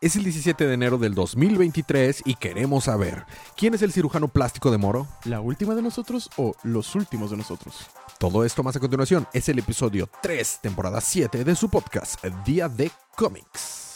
[0.00, 3.24] Es el 17 de enero del 2023 y queremos saber,
[3.56, 5.08] ¿quién es el cirujano plástico de Moro?
[5.24, 7.74] ¿La última de nosotros o los últimos de nosotros?
[8.20, 12.68] Todo esto más a continuación es el episodio 3, temporada 7 de su podcast Día
[12.68, 13.87] de Cómics.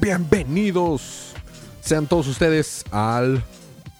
[0.00, 1.34] Bienvenidos
[1.80, 3.44] sean todos ustedes al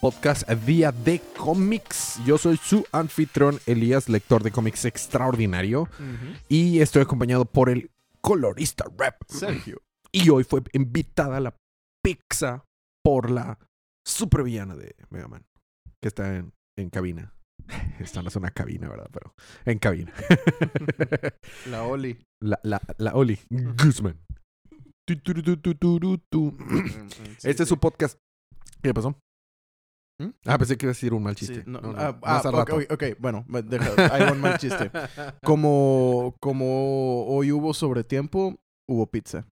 [0.01, 2.19] podcast Día de Cómics.
[2.25, 5.89] Yo soy su anfitrión Elías, lector de cómics extraordinario,
[6.49, 7.91] y estoy acompañado por el
[8.21, 9.81] colorista rap Sergio.
[10.11, 11.55] Y hoy fue invitada a la
[12.03, 12.65] pizza
[13.05, 13.59] por la
[14.05, 15.45] supervillana de Mega Man,
[16.01, 17.33] que está en, en cabina.
[18.01, 19.09] Esta no es una cabina, ¿verdad?
[19.13, 19.35] Pero
[19.67, 20.13] en cabina.
[21.67, 22.19] La Oli.
[22.41, 24.19] La, la, la Oli Guzman.
[25.07, 26.57] Tu, tu, tu.
[27.43, 28.19] Este es su podcast.
[28.83, 29.11] ¿Qué pasó?
[30.21, 30.29] ¿Mm?
[30.47, 31.65] Ah, pensé que iba a decir un mal Sí, chiste.
[31.67, 34.91] no, No, no, ah, ah, ok, bueno, deja, hay un mal chiste.
[35.45, 39.47] Como, como hoy hubo sobretiempo, hubo pizza.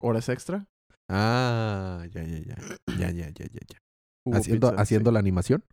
[0.00, 0.66] ¿Horas extra?
[1.10, 2.56] Ah, ya, ya, ya.
[2.98, 3.78] Ya, ya, ya, ya, ya.
[4.38, 5.14] Haciendo, pizza, haciendo sí.
[5.14, 5.64] la animación.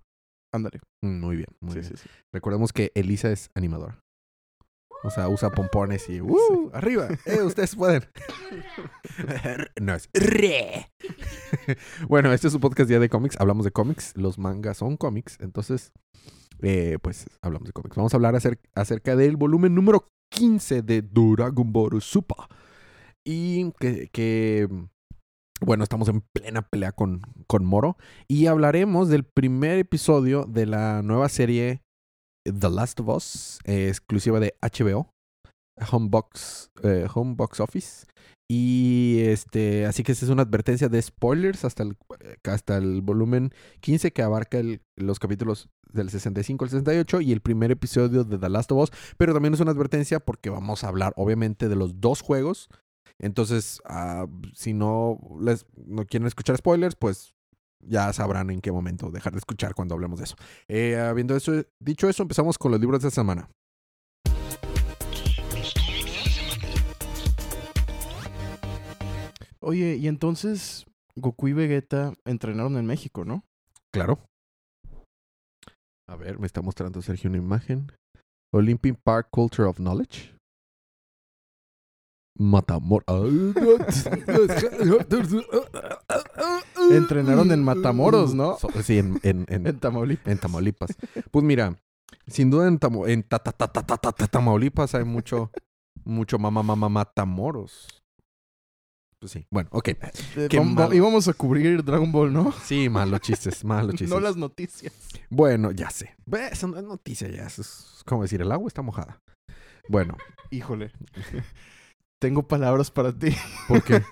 [0.53, 0.80] Ándale.
[1.03, 1.91] Mm, Muy bien, muy Sí, bien.
[1.97, 2.09] sí, sí.
[2.33, 4.00] Recordemos que Elisa es animadora.
[5.03, 6.70] O sea, usa pompones y ¡uh!
[6.73, 7.08] ¡Arriba!
[7.26, 8.03] ¡Eh, ustedes pueden!
[9.81, 10.92] no, es re.
[12.08, 13.38] bueno, este es su podcast Día de Cómics.
[13.40, 14.14] Hablamos de cómics.
[14.16, 15.38] Los mangas son cómics.
[15.40, 15.92] Entonces,
[16.62, 17.95] eh, pues hablamos de cómics.
[17.95, 22.38] Vamos a hablar acer- acerca del volumen número 15 de Dragon Ball Super.
[23.23, 24.68] Y que, que,
[25.62, 27.98] bueno, estamos en plena pelea con, con Moro.
[28.28, 31.84] Y hablaremos del primer episodio de la nueva serie
[32.52, 35.09] The Last of Us, eh, exclusiva de HBO,
[35.92, 38.06] Homebox, eh, Homebox Office.
[38.50, 43.52] Y este, así que es una advertencia de spoilers hasta el, eh, hasta el volumen
[43.81, 44.62] 15 que abarca
[44.96, 48.91] los capítulos del 65 al 68 y el primer episodio de The Last of Us.
[49.18, 52.69] Pero también es una advertencia porque vamos a hablar obviamente de los dos juegos.
[53.19, 57.36] Entonces, ah, si no, les, no quieren escuchar spoilers, pues
[57.79, 60.35] ya sabrán en qué momento dejar de escuchar cuando hablemos de eso.
[60.67, 63.49] Eh, habiendo eso, dicho eso, empezamos con los libros de esta semana.
[69.59, 73.43] Oye, y entonces Goku y Vegeta entrenaron en México, ¿no?
[73.91, 74.19] Claro.
[76.07, 77.91] A ver, me está mostrando Sergio una imagen.
[78.53, 80.33] Olympic Park Culture of Knowledge.
[82.39, 83.03] Matamor.
[86.92, 88.58] Entrenaron en Matamoros, ¿no?
[88.58, 90.28] So- Sí, en, en, en, En Tamaulipas.
[90.28, 90.90] en Tamaulipas.
[91.31, 91.75] Pues mira,
[92.28, 95.52] sin duda en, Tamo- en ta- ta- ta- ta- ta- ta- ta- Tamaulipas hay mucho,
[96.03, 97.88] mucho mamá, mamá, matamoros.
[99.20, 99.88] Pues sí, bueno, ok.
[99.88, 99.98] Eh,
[100.48, 100.94] Qué vam- malo.
[100.94, 102.52] Íbamos a cubrir Dragon Ball, ¿no?
[102.64, 104.09] Sí, malos chistes, malos chistes.
[104.09, 104.94] No las noticias.
[105.30, 106.16] Bueno, ya sé.
[106.52, 107.48] Eso no es noticia ya.
[107.48, 109.19] Eso es como decir, el agua está mojada.
[109.90, 110.16] Bueno,
[110.52, 110.92] Híjole.
[112.22, 113.36] Tengo palabras para ti.
[113.68, 114.04] porque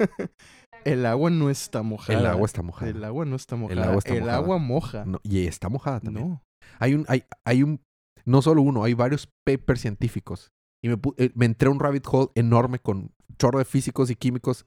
[0.86, 2.18] El agua no está mojada.
[2.20, 2.90] el agua está mojada.
[2.92, 3.84] El agua no está mojada.
[3.86, 4.38] agua está El mojada.
[4.38, 5.06] agua moja.
[5.06, 6.30] No, y está mojada también.
[6.30, 6.44] No.
[6.80, 7.82] Hay un, hay, hay un,
[8.26, 10.52] no solo uno, hay varios papers científicos.
[10.84, 14.16] Y me, eh, me entré a un rabbit hole enorme con chorro de físicos y
[14.16, 14.66] químicos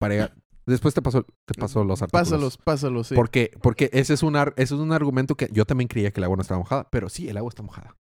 [0.00, 0.34] para...
[0.66, 2.28] Después te paso, te paso los artículos.
[2.28, 3.14] Pásalos, pásalos, sí.
[3.14, 6.20] Porque, porque ese es un ar- ese es un argumento que yo también creía que
[6.20, 7.96] el agua no estaba mojada, pero sí, el agua está mojada.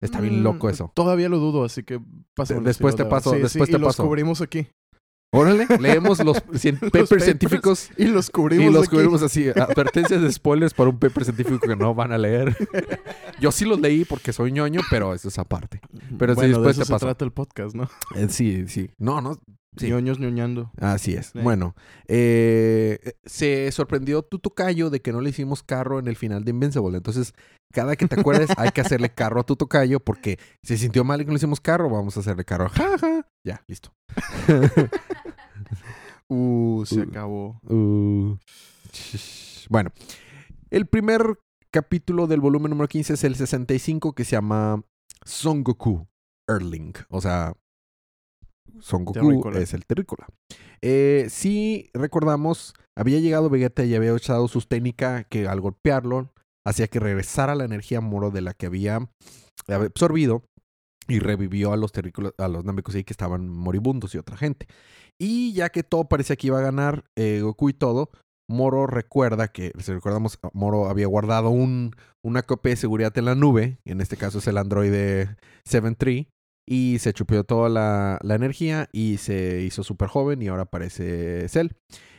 [0.00, 0.92] Está bien Mm, loco eso.
[0.94, 2.00] Todavía lo dudo, así que
[2.36, 2.62] pásalos.
[2.62, 4.04] Después te paso- después y te los paso.
[4.06, 4.68] cubrimos aquí.
[5.30, 7.24] Órale, leemos los cien- papers, papers.
[7.24, 8.96] científicos Y los cubrimos y los aquí.
[8.96, 9.48] cubrimos así.
[9.50, 12.56] Advertencias de spoilers para un paper científico que no van a leer.
[13.40, 15.80] Yo sí los leí porque soy ñoño, pero eso es aparte.
[16.18, 17.00] Pero sí, bueno, después de te eso paso.
[17.00, 17.90] se trata el podcast, ¿no?
[18.16, 18.90] Eh, sí, sí.
[18.98, 19.38] No, no.
[19.76, 19.88] Sí.
[19.90, 20.72] Ñoños ñoñando.
[20.80, 21.26] Así es.
[21.26, 21.38] Sí.
[21.40, 21.76] Bueno,
[22.08, 26.50] eh, se sorprendió tu tocayo de que no le hicimos carro en el final de
[26.50, 26.96] Invincible.
[26.96, 27.32] Entonces,
[27.72, 31.20] cada que te acuerdes, hay que hacerle carro a tu tocayo porque se sintió mal
[31.20, 32.70] y que no le hicimos carro, vamos a hacerle carro.
[32.70, 33.26] Ja, ja.
[33.44, 33.92] Ya, listo.
[36.28, 37.02] Uh, se Uh.
[37.02, 37.60] acabó.
[37.64, 38.36] Uh,
[39.70, 39.90] bueno,
[40.70, 41.38] el primer
[41.70, 44.82] capítulo del volumen número 15 es el 65 que se llama
[45.24, 46.06] Son Goku
[46.48, 46.92] Erling.
[47.10, 47.54] O sea,
[48.80, 49.58] Son Goku Terrícola.
[49.60, 50.26] es el terrícola.
[50.82, 56.32] Eh, si recordamos, había llegado Vegeta y había usado sus técnicas que al golpearlo
[56.66, 59.00] hacía que regresara la energía moro de la que había
[59.66, 60.44] absorbido
[61.08, 64.66] y revivió a los terrícolas, a los que estaban moribundos y otra gente.
[65.18, 68.10] Y ya que todo parecía que iba a ganar eh, Goku y todo,
[68.50, 73.34] Moro recuerda que, si recordamos, Moro había guardado un, una copia de seguridad en la
[73.34, 75.36] nube, en este caso es el androide
[75.68, 76.28] 7-3,
[76.66, 81.48] y se chupió toda la, la, energía y se hizo súper joven y ahora parece
[81.48, 81.68] Cell.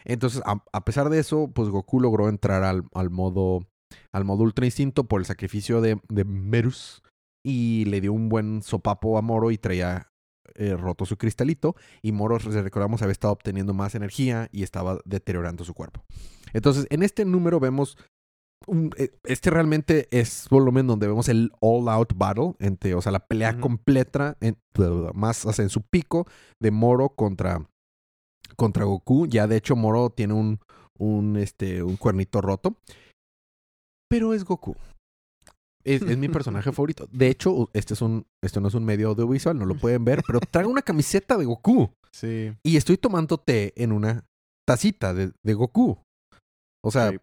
[0.06, 3.68] Entonces, a, a, pesar de eso, pues Goku logró entrar al, al modo
[4.12, 7.02] al modo Ultra Instinto por el sacrificio de, de Merus
[7.50, 10.12] y le dio un buen sopapo a Moro y traía
[10.56, 15.64] eh, roto su cristalito y Moro, recordamos, había estado obteniendo más energía y estaba deteriorando
[15.64, 16.04] su cuerpo.
[16.54, 17.98] Entonces, en este número vemos
[18.68, 18.92] un,
[19.24, 23.52] este realmente es volumen donde vemos el all out battle, entre, o sea, la pelea
[23.52, 23.60] uh -huh.
[23.60, 24.58] completa, en,
[25.14, 26.28] más o sea, en su pico
[26.60, 27.66] de Moro contra,
[28.56, 29.28] contra Goku.
[29.28, 30.60] Ya de hecho, Moro tiene un,
[30.98, 32.76] un, este, un cuernito roto.
[34.10, 34.76] Pero es Goku.
[35.84, 37.08] Es, es, mi personaje favorito.
[37.12, 40.22] De hecho, este, es un, este no es un medio audiovisual, no lo pueden ver,
[40.28, 41.92] pero traigo una camiseta de Goku.
[42.12, 42.54] Sí.
[42.64, 44.26] Y estoy tomando té en una
[44.68, 45.98] tacita de, de Goku.
[46.84, 47.18] O sea, sí.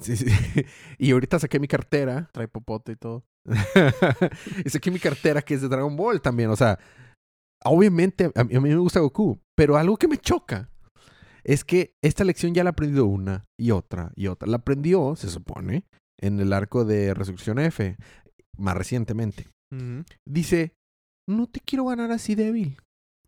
[0.00, 0.26] Sí, sí.
[0.98, 2.28] y ahorita saqué mi cartera.
[2.32, 3.24] Trae popote y todo.
[4.64, 6.50] y saqué mi cartera que es de Dragon Ball también.
[6.50, 6.78] O sea,
[7.64, 10.70] obviamente a mí, a mí me gusta Goku, pero algo que me choca
[11.44, 14.48] es que esta lección ya la ha aprendido una y otra y otra.
[14.48, 15.84] La aprendió, se supone,
[16.22, 17.98] en el arco de Resurrección F,
[18.56, 19.48] más recientemente.
[19.70, 20.06] Uh -huh.
[20.24, 20.74] Dice,
[21.28, 22.78] no te quiero ganar así débil.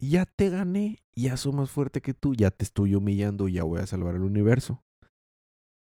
[0.01, 3.81] Ya te gané, ya soy más fuerte que tú, ya te estoy humillando, ya voy
[3.81, 4.83] a salvar el universo.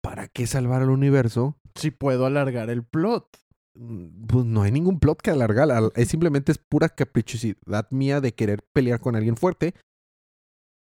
[0.03, 1.56] ¿Para qué salvar el universo?
[1.75, 3.38] Si puedo alargar el plot.
[3.75, 5.70] Pues no hay ningún plot que alargar.
[5.94, 9.75] Es simplemente es pura caprichosidad mía de querer pelear con alguien fuerte.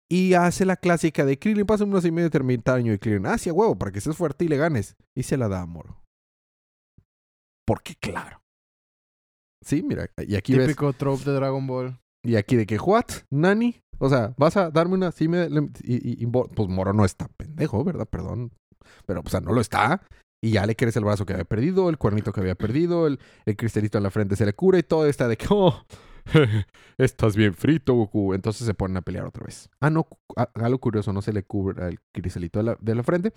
[0.10, 3.38] Y hace la clásica de Krillin, pasa unos y medio de termitaño y Krillin, ah,
[3.38, 4.98] sí, a huevo, para que seas fuerte y le ganes.
[5.16, 6.01] Y se la da a Moro.
[7.72, 8.42] Porque claro.
[9.66, 10.98] Sí, mira, y aquí Típico ves...
[10.98, 11.98] trope de Dragon Ball.
[12.22, 13.06] Y aquí de que, ¿what?
[13.30, 13.80] ¿Nani?
[13.98, 15.14] O sea, vas a darme una...
[15.14, 18.10] Sí, me, y, y, y, pues Moro no está pendejo, ¿verdad?
[18.10, 18.52] Perdón.
[19.06, 20.06] Pero, o sea, no lo está.
[20.44, 23.22] Y ya le quieres el brazo que había perdido, el cuernito que había perdido, el,
[23.46, 25.86] el cristalito en la frente se le cura y todo está de que, oh,
[26.98, 28.34] estás bien frito, Goku.
[28.34, 29.70] Entonces se ponen a pelear otra vez.
[29.80, 30.10] Ah, no,
[30.56, 33.32] algo curioso, no se le cubre el cristalito de la, de la frente.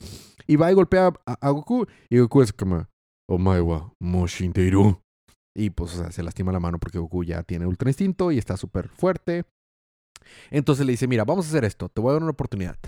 [0.48, 1.86] Y va y golpea a, a, Goku.
[2.08, 2.88] Y Goku es como,
[3.28, 5.00] Omaewa, Moshinteiru.
[5.56, 8.38] Y pues, o sea, se lastima la mano porque Goku ya tiene ultra instinto y
[8.38, 9.44] está súper fuerte.
[10.50, 12.78] Entonces le dice, mira, vamos a hacer esto, te voy a dar una oportunidad.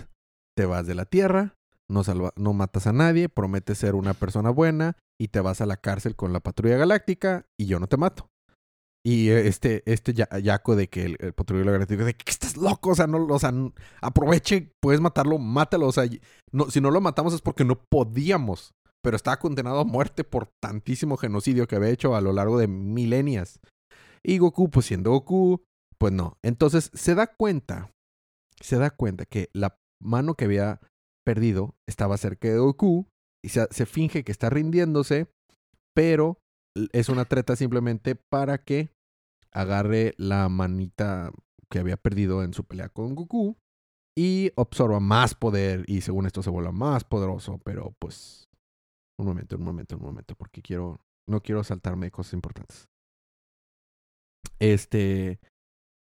[0.55, 1.55] Te vas de la Tierra,
[1.89, 5.65] no, salva, no matas a nadie, prometes ser una persona buena y te vas a
[5.65, 8.29] la cárcel con la patrulla galáctica y yo no te mato.
[9.05, 12.95] Y este, este yaco de que el, el patrullero galáctico de que estás loco, o
[12.95, 13.53] sea, no, o sea,
[14.01, 16.03] aproveche, puedes matarlo, mátalo, o sea,
[16.51, 18.73] no, si no lo matamos es porque no podíamos,
[19.07, 22.67] pero estaba condenado a muerte por tantísimo genocidio que había hecho a lo largo de
[22.67, 23.61] milenias.
[24.21, 25.63] Y Goku, pues siendo Goku,
[25.97, 26.37] pues no.
[26.43, 27.89] Entonces se da cuenta,
[28.59, 30.81] se da cuenta que la mano que había
[31.25, 33.07] perdido estaba cerca de Goku
[33.41, 35.31] y se, se, finge que está rindiéndose,
[35.95, 36.41] pero
[36.91, 38.89] es una treta simplemente para que
[39.53, 41.31] agarre la manita
[41.71, 43.55] que había perdido en su pelea con Goku
[44.17, 48.46] y absorba más poder y según esto se vuelva más poderoso, pero pues
[49.19, 52.87] un momento, un momento, un momento, porque quiero no quiero saltarme cosas importantes.
[54.59, 55.39] Este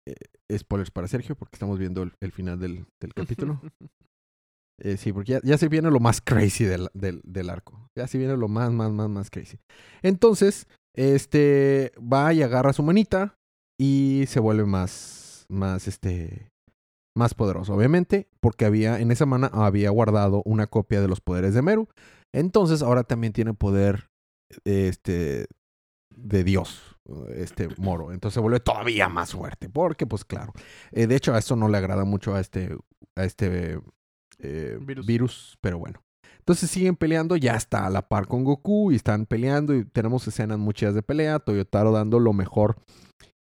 [0.08, 3.62] eh, spoilers para Sergio porque estamos viendo el, el final del, del capítulo.
[4.80, 7.90] Eh, sí, porque ya, ya, se viene lo más crazy del, del, del, arco.
[7.98, 9.58] Ya se viene lo más, más, más, más crazy.
[10.04, 13.36] Entonces, este va y agarra su manita
[13.80, 16.52] y se vuelve más, más, este,
[17.16, 17.74] más poderoso.
[17.74, 21.90] Obviamente, porque había, en esa mana había guardado una copia de los poderes de Meru.
[22.34, 24.10] Entonces, ahora también tiene poder,
[24.66, 25.48] este,
[26.18, 26.98] de Dios,
[27.36, 28.12] este Moro.
[28.12, 29.70] Entonces se vuelve todavía más fuerte.
[29.70, 30.54] Porque, pues claro.
[30.92, 32.76] Eh, de hecho, a eso no le agrada mucho a este,
[33.16, 33.80] a este
[34.40, 35.06] eh, virus.
[35.06, 35.58] virus.
[35.62, 36.04] pero bueno.
[36.40, 40.26] Entonces siguen peleando, ya está a la par con Goku y están peleando y tenemos
[40.28, 42.78] escenas muchas de pelea, Toyotaro dando lo mejor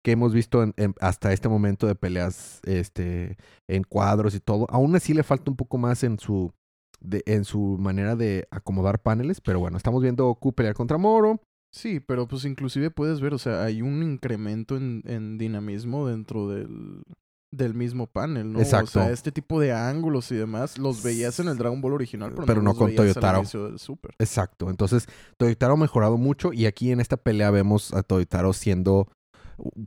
[0.03, 3.38] que hemos visto en, en, hasta este momento de peleas este,
[3.69, 4.65] en cuadros y todo.
[4.69, 6.53] Aún así le falta un poco más en su,
[7.01, 11.41] de, en su manera de acomodar paneles, pero bueno, estamos viendo Goku pelear contra Moro.
[11.71, 16.47] Sí, pero pues inclusive puedes ver, o sea, hay un incremento en, en dinamismo dentro
[16.47, 17.03] del,
[17.51, 18.59] del mismo panel, ¿no?
[18.59, 18.99] Exacto.
[18.99, 22.31] O sea, este tipo de ángulos y demás los veías en el Dragon Ball original,
[22.33, 23.43] pero, pero no, no con Toyotaro.
[23.77, 24.15] Super.
[24.19, 24.69] Exacto.
[24.69, 29.07] Entonces, Toyotaro ha mejorado mucho y aquí en esta pelea vemos a Toyotaro siendo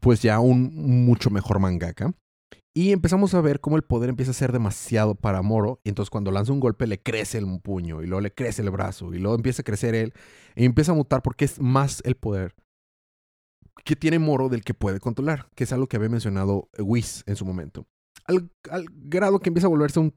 [0.01, 2.13] pues ya un mucho mejor mangaka.
[2.75, 5.81] Y empezamos a ver cómo el poder empieza a ser demasiado para Moro.
[5.85, 8.71] Y entonces cuando lanza un golpe le crece el puño y luego le crece el
[8.71, 10.15] brazo y luego empieza a crecer él
[10.57, 12.55] y empieza a mutar porque es más el poder
[13.85, 17.37] que tiene Moro del que puede controlar, que es algo que había mencionado Whis en
[17.37, 17.87] su momento.
[18.25, 18.51] Al,
[18.91, 20.15] grado que empieza a volverse un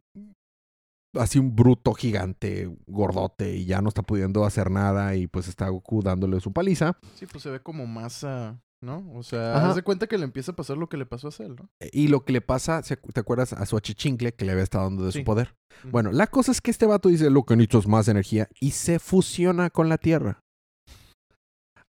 [1.19, 5.69] así un bruto gigante, gordote, y ya no está pudiendo hacer nada, y pues está
[5.69, 6.97] Goku dándole su paliza.
[7.15, 9.11] Sí, pues se ve como masa, ¿no?
[9.13, 9.69] O sea, Ajá.
[9.69, 11.69] haz de cuenta que le empieza a pasar lo que le pasó a Cell, ¿no?
[11.91, 13.53] Y lo que le pasa, ¿se- ¿te acuerdas?
[13.53, 15.19] A su achichincle que le había estado dando de Sí.
[15.19, 15.55] su poder.
[15.83, 18.71] Bueno, la cosa es que este vato dice, lo que necesito es más energía, y
[18.71, 20.39] se fusiona con la Tierra.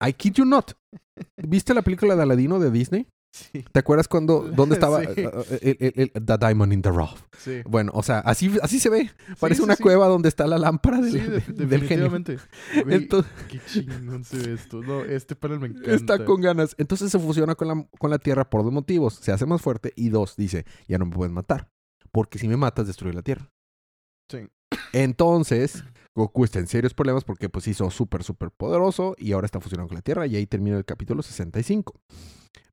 [0.02, 0.72] I kid you not.
[1.38, 3.08] ¿Viste la película de Aladino de Disney?
[3.32, 5.12] Sí, ¿Te acuerdas cuando, dónde estaba Sí.
[5.18, 5.30] eh,
[5.62, 7.20] eh, el, el- el- The Diamond in the Rough?
[7.38, 7.62] sí.
[7.66, 9.12] Bueno, o sea, así, así se ve.
[9.40, 12.06] Parece una cueva donde está la lámpara del, Sí, de- de- del genio.
[12.10, 12.38] definitivamente.
[12.84, 14.82] Güey, Entonces, qué chingón se ve esto.
[14.82, 15.94] No, este panel me encanta.
[15.94, 16.76] está con ganas.
[16.80, 19.14] Entonces se fusiona con la, con la Tierra por dos motivos.
[19.22, 21.70] Se hace más fuerte y dos, dice, ya no me puedes matar.
[22.12, 23.52] Porque si me matas, destruye la Tierra.
[24.30, 24.40] Sí.
[24.94, 25.84] Entonces,
[26.16, 29.88] Goku está en serios problemas porque pues hizo súper, súper poderoso y ahora está fusionando
[29.88, 32.00] con la Tierra y ahí termina el capítulo 65.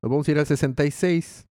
[0.01, 1.45] Nos vamos a ir al 66,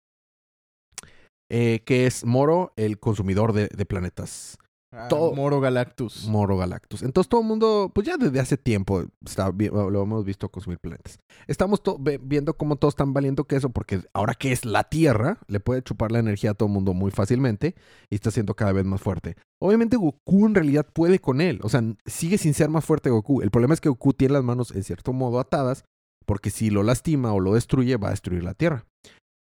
[1.49, 4.57] eh, que es Moro, el consumidor de planetas.
[4.95, 6.27] Ah, todo- Moro Galactus.
[6.27, 7.01] Moro Galactus.
[7.01, 11.17] Entonces todo el mundo, pues ya desde hace tiempo está, lo hemos visto consumir planetas.
[11.47, 11.81] Estamos
[12.21, 16.11] viendo cómo todos están valiendo queso porque ahora que es la Tierra, le puede chupar
[16.11, 17.73] la energía a todo el mundo muy fácilmente
[18.09, 19.35] y está siendo cada vez más fuerte.
[19.59, 23.41] Obviamente Goku en realidad puede con él, o sea, sigue sin ser más fuerte Goku.
[23.41, 25.85] El problema es que Goku tiene las manos en cierto modo atadas
[26.25, 28.85] porque si lo lastima o lo destruye va a destruir la Tierra.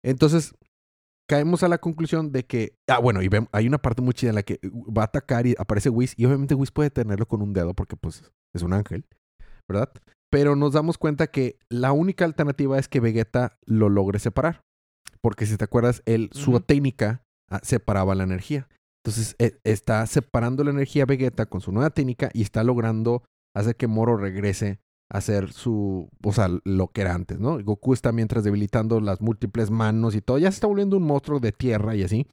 [0.03, 0.53] Entonces
[1.31, 4.35] caemos a la conclusión de que, ah, bueno, y hay una parte muy chida en
[4.35, 7.41] la que uh, va a atacar y aparece Whis, y obviamente Whis puede tenerlo con
[7.41, 9.05] un dedo porque pues es un ángel,
[9.65, 9.93] ¿verdad?
[10.29, 14.65] Pero nos damos cuenta que la única alternativa es que Vegeta lo logre separar.
[15.21, 18.67] Porque si te acuerdas, él, su técnica ah, separaba la energía.
[19.01, 23.23] Entonces eh, está separando la energía Vegeta con su nueva técnica y está logrando
[23.55, 24.81] hacer que Moro regrese
[25.11, 27.61] hacer su, o sea, lo que era antes, ¿no?
[27.61, 31.39] Goku está mientras debilitando las múltiples manos y todo, ya se está volviendo un monstruo
[31.39, 32.27] de tierra y así.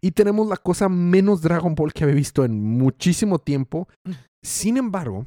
[0.00, 3.88] Y tenemos la cosa menos Dragon Ball que había visto en muchísimo tiempo.
[4.42, 5.26] Sin embargo,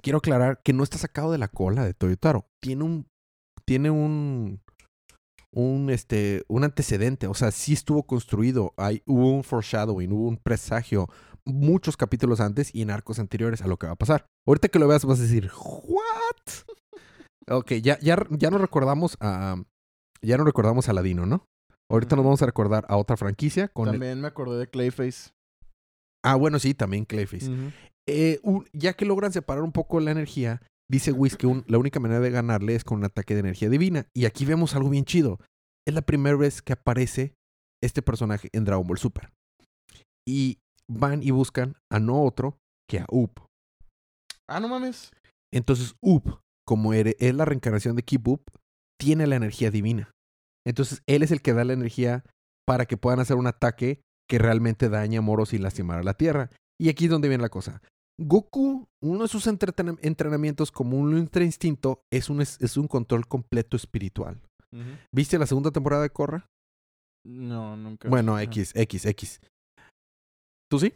[0.00, 2.46] quiero aclarar que no está sacado de la cola de Toyotaro.
[2.62, 3.06] Tiene un,
[3.66, 4.62] tiene un,
[5.52, 7.26] un, este, un antecedente.
[7.26, 8.72] O sea, sí estuvo construido.
[8.78, 11.10] Hay, hubo un foreshadowing, hubo un presagio
[11.46, 14.26] muchos capítulos antes y en arcos anteriores a lo que va a pasar.
[14.46, 16.76] Ahorita que lo veas vas a decir, ¿what?
[17.48, 19.56] Ok, ya, ya, ya no recordamos a.
[20.24, 21.44] Ya no recordamos a Ladino, ¿no?
[21.90, 25.30] Ahorita nos vamos a recordar a otra franquicia con el- También me acordé de Clayface.
[26.24, 27.50] Ah, bueno, sí, también Clayface.
[28.08, 31.78] Eh, un- ya que logran separar un poco la energía, dice Whis que un- la
[31.78, 34.06] única manera de ganarle es con un ataque de energía divina.
[34.14, 35.40] Y aquí vemos algo bien chido.
[35.86, 37.34] Es la primera vez que aparece
[37.82, 39.32] este personaje en Dragon Ball Super.
[40.26, 40.58] Y
[40.90, 42.58] van y buscan a no otro
[42.88, 43.46] que a Up.
[44.48, 45.10] Ah, no mames.
[45.52, 48.42] Entonces Up, como es la reencarnación de Keep Up,
[48.98, 50.10] tiene la energía divina.
[50.66, 52.24] Entonces él es el que da la energía
[52.66, 56.14] para que puedan hacer un ataque que realmente daña a Moro sin lastimar a la
[56.14, 56.50] Tierra.
[56.80, 57.82] Y aquí es donde viene la cosa.
[58.20, 63.76] Goku, uno de sus entrenamientos como un ultra instinto es un, es, un control completo
[63.76, 64.40] espiritual.
[65.12, 66.46] ¿Viste la segunda temporada de Korra?
[67.26, 68.08] No, nunca.
[68.08, 68.40] Bueno, no.
[68.40, 69.40] X, X, X.
[70.72, 70.94] ¿Tú sí?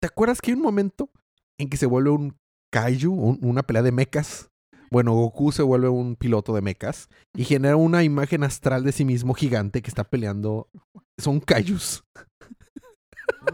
[0.00, 1.10] ¿Te acuerdas que hay un momento
[1.60, 2.34] en que se vuelve un
[2.72, 4.48] kaiju, un- una pelea de mechas?
[4.90, 9.04] Bueno, Goku se vuelve un piloto de mechas y genera una imagen astral de sí
[9.04, 10.70] mismo gigante que está peleando.
[11.20, 12.02] Son kaijus.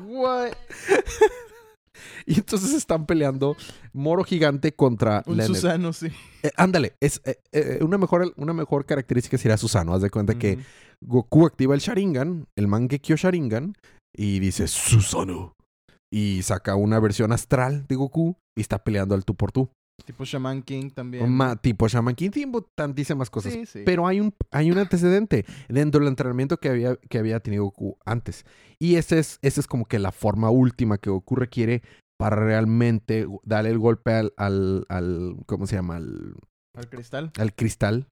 [0.07, 0.53] What?
[2.27, 3.57] Y entonces están peleando
[3.93, 6.07] Moro gigante contra Un ener- Susano, sí.
[6.45, 9.95] Eh, ándale, es eh, eh, una mejor una mejor característica sería Susano.
[9.95, 10.59] Haz de cuenta que.
[11.01, 13.75] Goku activa el Sharingan, el Mangekyo Sharingan,
[14.19, 15.55] y dice Susano.
[16.13, 19.71] Y saca una versión astral de Goku y está peleando al tú por tú.
[20.05, 21.29] Tipo Shaman King también.
[21.31, 23.53] Ma- tipo Shaman King, tipo tantísimas cosas.
[23.53, 23.83] Sí, sí.
[23.85, 27.99] Pero hay un, hay un antecedente dentro del entrenamiento que había, que había tenido Goku
[28.07, 28.47] antes.
[28.79, 31.83] Y ese es, esa es como que la forma última que Goku requiere
[32.19, 35.97] para realmente darle el golpe al, al, al ¿cómo se llama?
[35.97, 36.35] Al,
[36.77, 37.33] Al cristal.
[37.39, 38.07] al cristal,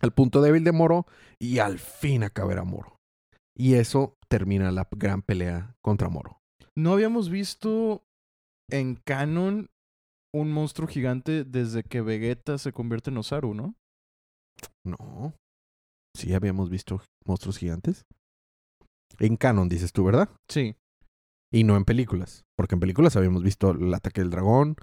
[0.00, 1.06] al punto débil de Moro
[1.40, 2.96] y al fin acabar a Moro.
[3.56, 6.40] Y eso termina la gran pelea contra Moro.
[6.74, 8.02] No habíamos visto
[8.70, 9.68] en canon
[10.34, 13.74] un monstruo gigante desde que Vegeta se convierte en Osaru, ¿no?
[14.86, 15.34] No.
[16.16, 18.06] Sí, habíamos visto monstruos gigantes.
[19.18, 20.30] En canon, dices tú, ¿verdad?
[20.48, 20.76] Sí.
[21.52, 22.44] Y no en películas.
[22.56, 24.76] Porque en películas habíamos visto el ataque del dragón,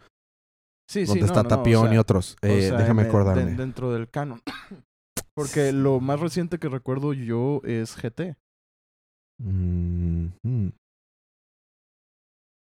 [0.88, 1.06] Sí, sí.
[1.08, 2.38] donde no, está no, no, o Tapión sea, y otros.
[2.44, 3.46] o Eh, sea, déjame acordarme.
[3.46, 4.42] de- dentro del canon.
[5.36, 8.36] Porque lo más reciente que recuerdo yo es GT.
[9.40, 10.70] Mm, mm.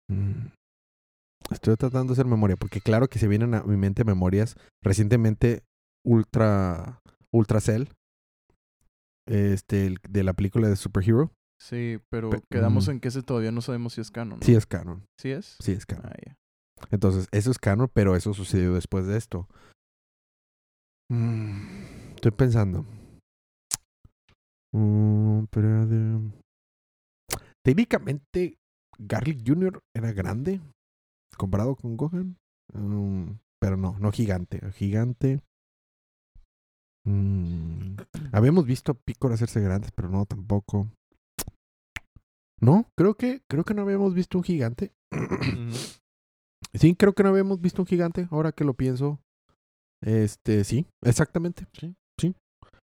[0.10, 0.52] Mm.
[1.52, 4.56] Estoy tratando de hacer memoria, porque claro que se vienen a mi mente memorias.
[4.84, 5.64] Recientemente,
[6.06, 7.02] Ultra,
[7.34, 7.86] Ultra Cell,
[9.28, 12.92] este, el- de la película de Superhero, Sí, pero Pe- quedamos mm.
[12.92, 14.40] en que ese todavía no sabemos si es canon.
[14.40, 14.46] ¿no?
[14.46, 15.06] Sí es canon.
[15.20, 15.58] ¿Sí es?
[15.60, 16.08] Sí es canon.
[16.08, 16.36] Ah.
[16.90, 19.48] Entonces, eso es canon, pero eso sucedió después de esto.
[22.16, 22.84] Estoy pensando.
[24.74, 25.86] Mm, pero
[27.64, 28.58] Técnicamente,
[28.98, 29.82] Garlic Jr.
[29.96, 30.62] era grande
[31.38, 32.38] comparado con Gohan.
[32.74, 34.62] Mm, pero no, no gigante.
[34.74, 35.42] Gigante.
[37.04, 37.96] Mm,
[38.32, 40.88] habíamos visto a Piccolo hacerse grandes, pero no tampoco.
[42.60, 44.92] No, creo que, creo que no habíamos visto un gigante.
[46.74, 49.20] Sí, creo que no habíamos visto un gigante, ahora que lo pienso.
[50.02, 51.66] Este, sí, exactamente.
[51.74, 51.96] Sí.
[52.18, 52.34] Sí.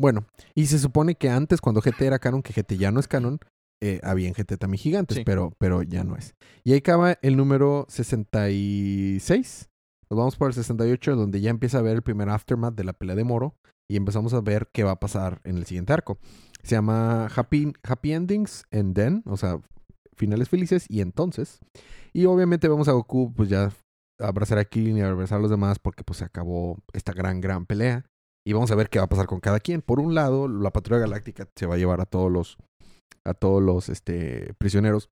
[0.01, 3.07] Bueno, y se supone que antes, cuando GT era canon, que GT ya no es
[3.07, 3.39] canon,
[3.81, 5.23] eh, había en GT también gigantes, Sí.
[5.25, 6.35] pero, pero ya no es.
[6.65, 9.69] Y ahí acaba el número 66.
[10.11, 12.93] Nos vamos por el 68, donde ya empieza a ver el primer aftermath de la
[12.95, 13.57] pelea de Moro.
[13.91, 16.19] Y empezamos a ver qué va a pasar en el siguiente arco.
[16.63, 19.61] Se llama Happy, Happy Endings and Then, o sea,
[20.17, 21.61] finales felices y entonces.
[22.13, 23.71] Y obviamente vemos a Goku, pues ya
[24.21, 27.65] abrazar a Krillin y abrazar a los demás porque pues se acabó esta gran, gran
[27.67, 28.05] pelea.
[28.47, 29.81] Y vamos a ver qué va a pasar con cada quien.
[29.83, 32.57] Por un lado, la patrulla galáctica se va a llevar a todos los,
[33.25, 35.11] a todos los este, prisioneros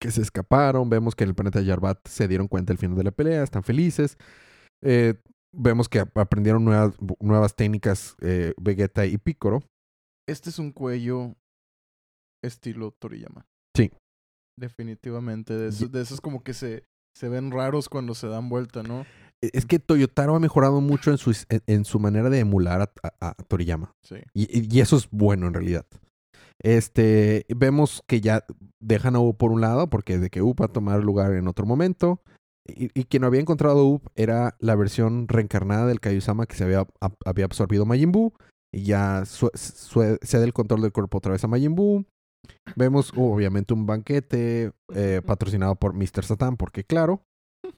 [0.00, 0.90] que se escaparon.
[0.90, 3.62] Vemos que en el planeta Yarbat se dieron cuenta al final de la pelea, están
[3.62, 4.16] felices.
[4.82, 5.14] Eh,
[5.52, 9.62] vemos que ap- aprendieron nuevas, nuevas técnicas eh, Vegeta y Piccolo.
[10.28, 11.34] Este es un cuello
[12.42, 13.46] estilo Toriyama.
[13.76, 13.90] Sí.
[14.58, 15.54] Definitivamente.
[15.54, 16.84] De esos, de esos como que se,
[17.16, 19.02] se ven raros cuando se dan vuelta, ¿no?
[19.42, 22.82] E- Es que Toyotaro ha mejorado mucho en su, en, en su manera de emular
[22.82, 23.92] a, a- a Toriyama.
[24.02, 24.16] Sí.
[24.34, 25.86] Y- y eso es bueno en realidad.
[26.64, 28.44] Este, vemos que ya
[28.80, 31.46] dejan a Up por un lado, porque de que Up va a tomar lugar en
[31.46, 32.20] otro momento.
[32.66, 36.80] Y, y quien había encontrado Up era la versión reencarnada del Kaiosama que se había,
[37.00, 38.32] ab- había absorbido Majin Buu.
[38.72, 42.06] Y ya su- su- cede el control del cuerpo otra vez a Majin Buu.
[42.76, 46.24] Vemos obviamente un banquete eh, patrocinado por Mr.
[46.24, 47.22] Satan, porque claro.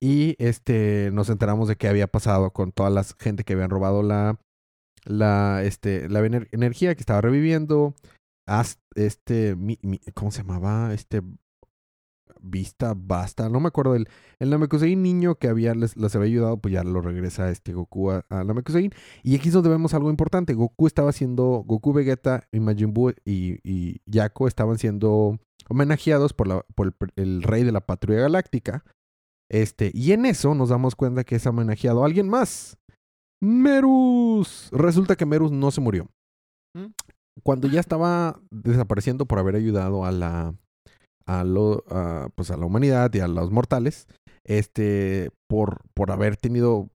[0.00, 4.02] Y este nos enteramos de qué había pasado con toda la gente que habían robado
[4.02, 4.38] la,
[5.04, 7.94] la, este, la ener- energía que estaba reviviendo.
[8.94, 9.78] Este, mi-
[10.14, 10.92] ¿cómo se llamaba?
[10.94, 11.22] Este,
[12.40, 16.58] Vista, Basta, no me acuerdo del el Namekusein niño que había, les, les había ayudado,
[16.58, 18.92] pues ya lo regresa este Goku a, a Namekusein.
[19.22, 20.54] Y aquí es donde vemos algo importante.
[20.54, 26.46] Goku estaba siendo, Goku, Vegeta y Majin Buu y, y Yako estaban siendo homenajeados por,
[26.46, 28.84] la, por el, el rey de la patrulla galáctica.
[29.50, 32.78] Este, y en eso nos damos cuenta que es homenajeado a alguien más.
[33.40, 34.68] Merus.
[34.72, 36.08] Resulta que Merus no se murió.
[37.46, 40.56] Cuando ya estaba desapareciendo por haber ayudado a la
[41.26, 41.84] a lo,
[42.34, 44.08] pues a la humanidad y a los mortales,
[44.42, 46.90] este, por, por haber tenido,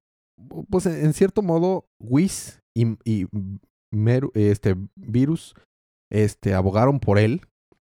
[0.69, 2.97] pues en, cierto modo, Whis y,
[4.33, 5.55] este, Virus,
[6.11, 7.47] este, abogaron por él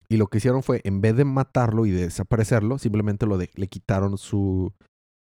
[0.09, 3.49] y lo que hicieron fue, en vez de matarlo y de desaparecerlo, simplemente lo de,
[3.55, 4.73] le quitaron su,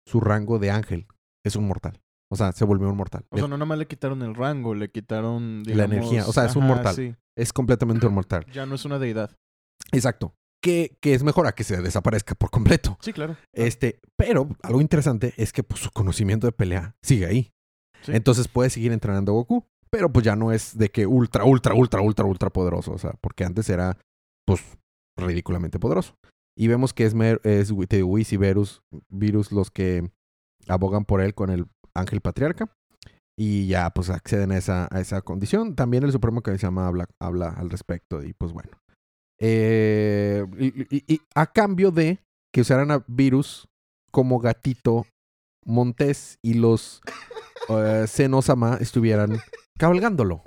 [0.08, 1.08] su rango de ángel.
[1.46, 2.00] Es un mortal.
[2.30, 3.26] O sea, se volvió un mortal.
[3.30, 6.56] O sea, no nomás le quitaron el rango, le quitaron La energía, o sea, es
[6.56, 6.96] un mortal.
[6.96, 7.16] sí.
[7.36, 8.46] es completamente un mortal.
[8.54, 9.32] Ya no es una deidad.
[9.92, 10.36] Exacto.
[10.62, 12.98] Que, que es mejor a que se desaparezca por completo.
[13.02, 13.38] Sí, claro.
[13.54, 17.52] Este, pero algo interesante es que pues, su conocimiento de pelea sigue ahí.
[18.02, 18.12] Sí.
[18.13, 19.66] Entonces puede seguir entrenando a Goku.
[19.90, 22.92] Pero pues ya no es de que ultra, ultra, ultra, ultra, ultra poderoso.
[22.92, 23.98] O sea, porque antes era
[24.46, 24.62] pues
[25.18, 26.18] ridículamente poderoso.
[26.58, 27.13] Y vemos que es,
[27.44, 27.72] es
[28.40, 30.12] Verus, Virus los que
[30.68, 31.68] abogan por él con el
[32.00, 32.70] ángel patriarca.
[33.40, 35.76] Y ya pues acceden a esa, a esa condición.
[35.76, 38.24] También el Supremo que se llama habla, habla al respecto.
[38.24, 38.72] Y pues bueno.
[39.40, 40.46] Eh,
[40.90, 42.20] y, a cambio de
[42.52, 43.68] que usaran a Virus
[44.12, 45.06] como gatito
[45.64, 47.02] Montés y los
[48.08, 49.38] Senosama estuvieran
[49.78, 50.42] cabalgándolo.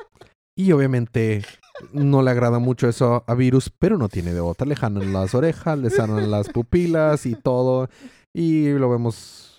[0.56, 1.44] Y obviamente
[1.92, 4.66] no le agrada mucho eso a Virus, pero no tiene de otra.
[4.66, 7.88] Le jalan las orejas, le sanan las pupilas y todo.
[8.34, 9.49] Y lo vemos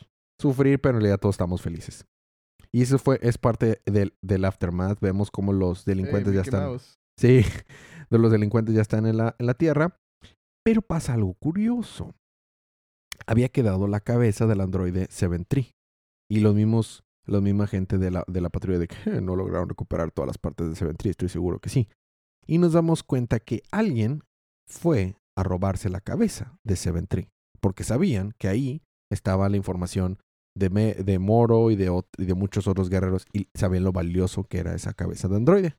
[0.42, 2.06] sufrir, pero en realidad todos estamos felices.
[2.74, 5.00] Y eso fue, es parte del, del aftermath.
[5.02, 6.64] Vemos como los delincuentes ya están.
[6.70, 7.00] Mouse.
[7.20, 7.42] Sí,
[8.10, 9.98] de los delincuentes ya están en la, en la tierra.
[10.64, 12.14] Pero pasa algo curioso.
[13.28, 15.72] Había quedado la cabeza del androide Seven Tree.
[16.30, 19.36] Y los mismos, la misma gente de la, de la patrulla de que "Eh, no
[19.36, 21.12] lograron recuperar todas las partes de Seven Tree.
[21.12, 21.90] Estoy seguro que sí.
[22.48, 24.24] Y nos damos cuenta que alguien
[24.68, 27.30] fue a robarse la cabeza de Seven Tree.
[27.60, 30.20] Porque sabían que ahí estaba la información
[30.56, 33.26] de, Me- de Moro y de, y de muchos otros guerreros.
[33.34, 35.78] Y sabían lo valioso que era esa cabeza de androide.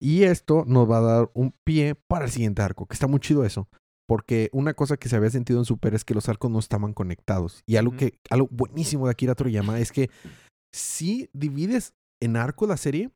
[0.00, 3.20] Y esto nos va a dar un pie para el siguiente arco, que está muy
[3.20, 3.68] chido eso.
[4.08, 6.92] Porque una cosa que se había sentido en Super es que los arcos no estaban
[6.92, 7.62] conectados.
[7.66, 10.10] Y algo que, algo buenísimo de Akira Toriyama es que
[10.72, 13.10] sí divides en arco la serie,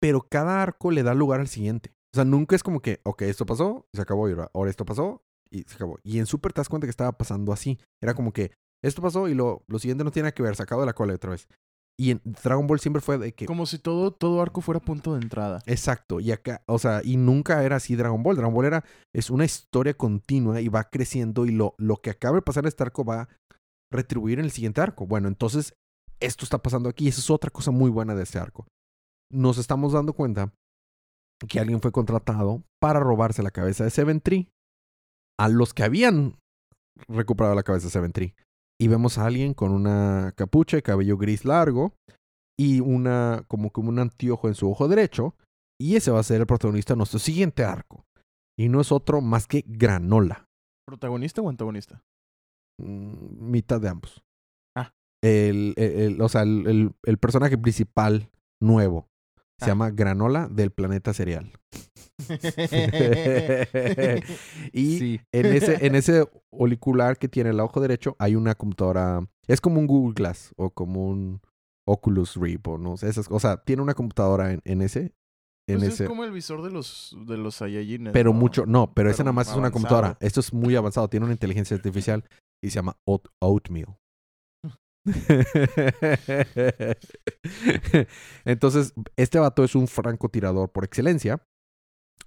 [0.00, 1.90] pero cada arco le da lugar al siguiente.
[2.14, 4.86] O sea, nunca es como que, ok, esto pasó, se acabó y ahora, ahora esto
[4.86, 5.98] pasó y se acabó.
[6.02, 7.78] Y en Super te das cuenta que estaba pasando así.
[8.02, 8.52] Era como que
[8.84, 11.30] esto pasó y lo, lo siguiente no tiene que ver, sacado de la cola otra
[11.30, 11.48] vez.
[11.98, 13.46] Y en Dragon Ball siempre fue de que...
[13.46, 15.62] Como si todo, todo arco fuera punto de entrada.
[15.64, 18.36] Exacto, y acá, o sea, y nunca era así Dragon Ball.
[18.36, 18.84] Dragon Ball era,
[19.14, 22.68] es una historia continua y va creciendo y lo, lo que acaba de pasar en
[22.68, 23.28] este arco va a
[23.90, 25.06] retribuir en el siguiente arco.
[25.06, 25.74] Bueno, entonces,
[26.20, 27.08] esto está pasando aquí.
[27.08, 28.66] Esa es otra cosa muy buena de este arco.
[29.32, 30.52] Nos estamos dando cuenta
[31.48, 34.48] que alguien fue contratado para robarse la cabeza de Seven Tree
[35.38, 36.38] a los que habían
[37.08, 38.34] recuperado la cabeza de Seven Tree.
[38.80, 41.94] Y vemos a alguien con una capucha y cabello gris largo
[42.58, 45.34] y una como como un anteojo en su ojo derecho.
[45.80, 48.04] Y ese va a ser el protagonista de nuestro siguiente arco.
[48.58, 50.46] Y no es otro más que Granola.
[50.86, 52.02] ¿Protagonista o antagonista?
[52.80, 54.22] Mm, mitad de ambos.
[54.76, 54.92] Ah.
[55.22, 58.30] El, el- el- o sea, el, el- el personaje principal
[58.62, 59.06] nuevo
[59.58, 59.68] se Ah.
[59.68, 61.50] llama Granola del planeta cereal.
[64.72, 65.20] y sí.
[65.32, 69.26] en ese, en ese auricular que tiene el ojo derecho hay una computadora.
[69.46, 71.40] Es como un Google Glass o como un
[71.86, 73.08] Oculus Rift o no sé.
[73.08, 75.14] Esas, o sea, tiene una computadora en, en ese.
[75.68, 78.12] En Pues ese es como el visor de los, de los Saiyajines.
[78.12, 78.38] pero ¿no?
[78.38, 78.66] mucho.
[78.66, 80.16] No, pero, ese Pero nada más es una computadora.
[80.20, 81.08] Esto es muy avanzado.
[81.08, 82.24] Tiene una inteligencia artificial
[82.62, 83.96] y se llama Oat- Oatmeal.
[88.44, 91.42] Entonces, este vato es un francotirador por excelencia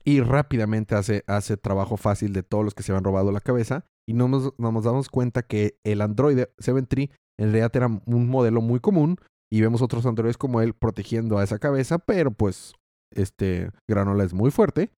[0.06, 3.86] y rápidamente hace, hace trabajo fácil de todos los que se habían robado la cabeza
[4.08, 7.88] y no nos, no nos damos cuenta que el androide Seven Tree en realidad era
[7.88, 9.18] un modelo muy común
[9.52, 12.74] y vemos otros androides como él protegiendo a esa cabeza, pero pues
[13.12, 14.92] este Granola es muy fuerte,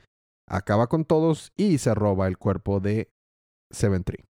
[0.48, 3.10] acaba con todos y se roba el cuerpo de
[3.72, 4.26] Seven Tree.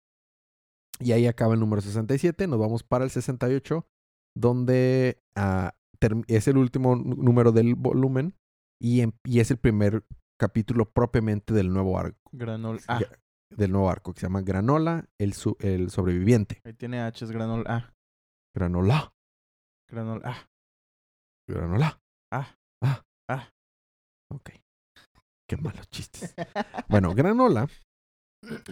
[1.01, 3.85] Y ahí acaba el número 67, nos vamos para el 68,
[4.35, 5.73] donde ah,
[6.27, 8.35] es el último nú- número del volumen
[8.81, 10.03] y, em- y es el primer
[10.39, 12.79] capítulo propiamente del nuevo arco, Granol.
[12.87, 13.19] Ah, Gra-
[13.55, 16.61] del nuevo arco, que se llama Granola, el, su- el sobreviviente.
[16.63, 17.65] ahí tiene H, es granol.
[17.67, 17.93] Ah,
[18.55, 19.13] Granola,
[19.89, 20.21] granol.
[20.23, 20.47] Ah,
[21.47, 22.01] Granola.
[22.31, 22.55] Ah.
[22.83, 23.03] Ah.
[23.29, 23.49] Ah.
[24.31, 24.51] Ok.
[25.49, 26.33] Qué malos chistes.
[26.87, 27.67] Bueno, Granola.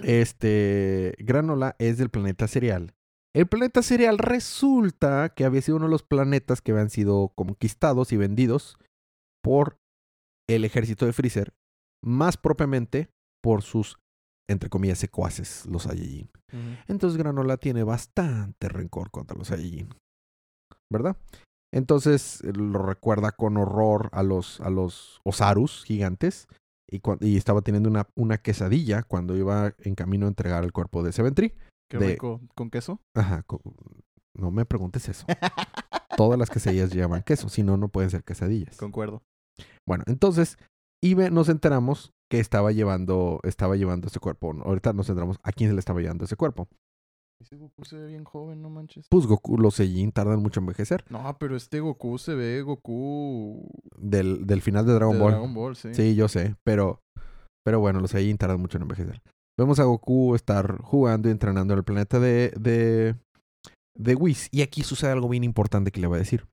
[0.04, 1.16] Este.
[1.20, 2.94] Granola es del planeta cereal.
[3.36, 8.12] El planeta cereal resulta que había sido uno de los planetas que habían sido conquistados
[8.12, 8.78] y vendidos
[9.44, 9.78] por
[10.50, 11.54] el ejército de Freezer,
[12.04, 13.10] más propiamente
[13.44, 14.00] por sus,
[14.50, 16.32] entre comillas, secuaces, los Saiyajin.
[16.88, 19.94] Entonces Granola tiene bastante rencor contra los Saiyajin.
[20.92, 21.16] ¿Verdad?
[21.72, 26.48] Entonces lo recuerda con horror a los, a los Osarus gigantes.
[26.92, 31.12] Y, estaba teniendo una, una quesadilla cuando iba en camino a entregar el cuerpo de
[31.12, 31.56] Seven Tree.
[31.90, 32.42] Qué de- rico.
[32.56, 33.02] ¿Con queso?
[33.16, 33.46] Ajá.
[34.34, 35.26] No me preguntes eso.
[36.18, 38.78] Todas las quesadillas llevan queso, si no, no pueden ser quesadillas.
[38.78, 39.24] Concuerdo.
[39.88, 40.58] Bueno, entonces,
[41.02, 44.54] ve- nos enteramos que estaba llevando, estaba llevando ese cuerpo.
[44.64, 46.68] Ahorita nos enteramos a quién se le estaba llevando ese cuerpo.
[47.42, 49.06] Ese Goku se ve bien joven, no manches.
[49.10, 51.06] Pues Goku, los Saiyajin tardan mucho en envejecer.
[51.10, 53.66] No, pero este Goku se ve Goku
[53.98, 55.32] Del, del final de Dragon de Ball.
[55.32, 55.94] Dragon Ball, sí.
[55.94, 57.02] Sí, yo sé, pero,
[57.64, 59.22] pero bueno, los Saiyajin tardan mucho en envejecer.
[59.58, 63.16] Vemos a Goku estar jugando y entrenando en el planeta de, de,
[63.96, 64.50] de Whis.
[64.52, 66.46] Y aquí sucede algo bien importante que le voy a decir.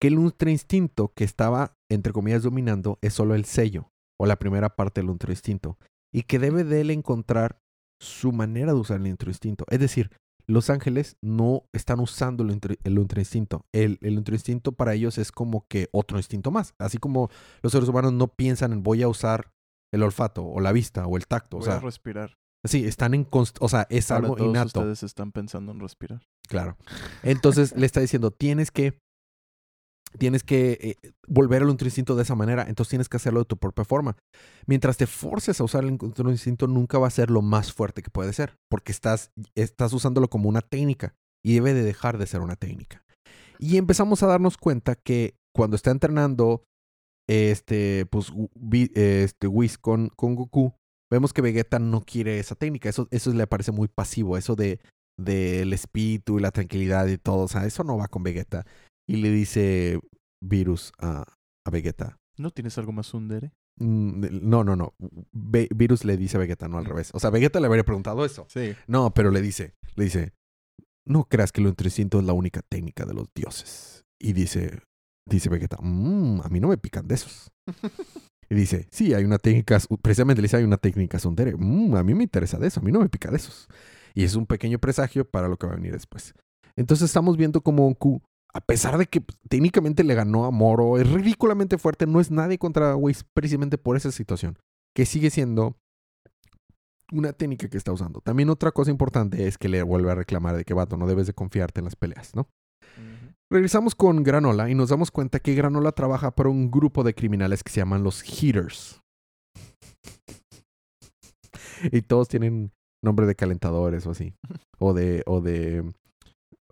[0.00, 4.36] Que el Ultra Instinto que estaba, entre comillas, dominando es solo el sello, o la
[4.36, 5.78] primera parte del Ultra Instinto.
[6.12, 7.58] Y que debe de él encontrar
[8.02, 9.64] su manera de usar el Ultra Instinto.
[9.68, 10.10] Es decir,
[10.46, 12.58] los ángeles no están usando el, el.
[12.84, 16.74] El, el Ultra Instinto para ellos es como que otro instinto más.
[16.78, 17.30] Así como
[17.62, 19.52] los seres humanos no piensan en voy a usar
[19.92, 21.58] el olfato o la vista o el tacto.
[21.58, 22.34] Voy o sea, a respirar.
[22.66, 24.80] sí, están en o sea, es Ahora algo todos innato.
[24.80, 26.22] ustedes están pensando en respirar.
[26.48, 26.76] Claro.
[27.22, 28.98] Entonces le está diciendo, tienes que
[30.18, 33.56] tienes que eh, volver al instinto de esa manera, entonces tienes que hacerlo de tu
[33.56, 34.16] propia forma.
[34.66, 35.98] Mientras te forces a usar el
[36.28, 40.28] instinto, nunca va a ser lo más fuerte que puede ser, porque estás, estás usándolo
[40.28, 43.04] como una técnica y debe de dejar de ser una técnica.
[43.58, 46.64] Y empezamos a darnos cuenta que cuando está entrenando
[47.28, 48.32] este, pues,
[48.94, 50.74] este, Whis con, con Goku,
[51.10, 52.88] vemos que Vegeta no quiere esa técnica.
[52.88, 54.80] Eso, eso le parece muy pasivo, eso de
[55.18, 57.44] del espíritu y la tranquilidad y todo.
[57.44, 58.66] O sea, eso no va con Vegeta.
[59.08, 59.98] Y le dice
[60.42, 61.24] Virus a,
[61.66, 62.18] a Vegeta.
[62.38, 63.52] ¿No tienes algo más undere?
[63.78, 64.94] Mm, No, no, no.
[65.32, 67.10] Virus le dice a Vegeta, no al revés.
[67.14, 68.46] O sea, Vegeta le habría preguntado eso.
[68.48, 68.74] Sí.
[68.86, 70.32] No, pero le dice, le dice,
[71.06, 74.04] no creas que ultra instinto es la única técnica de los dioses.
[74.20, 74.80] Y dice,
[75.28, 77.50] dice Vegeta, "Mm, a mí no me pican de esos.
[78.50, 81.56] Y dice, sí, hay una técnica, precisamente le dice, hay una técnica Sundere.
[81.56, 83.66] "Mm, a mí me interesa de eso, a mí no me pica de esos.
[84.14, 86.34] Y es un pequeño presagio para lo que va a venir después.
[86.76, 88.20] Entonces estamos viendo cómo Goku
[88.54, 92.58] a pesar de que técnicamente le ganó a Moro, es ridículamente fuerte, no es nadie
[92.58, 94.58] contra Whis precisamente por esa situación,
[94.94, 95.76] que sigue siendo
[97.12, 98.20] una técnica que está usando.
[98.20, 101.26] También otra cosa importante es que le vuelve a reclamar de que, vato, no debes
[101.26, 102.48] de confiarte en las peleas, ¿no?
[103.50, 107.62] Regresamos con Granola y nos damos cuenta que Granola trabaja para un grupo de criminales
[107.62, 109.02] que se llaman los Heaters.
[111.92, 114.34] y todos tienen nombre de calentadores o así.
[114.78, 115.84] O de, o de,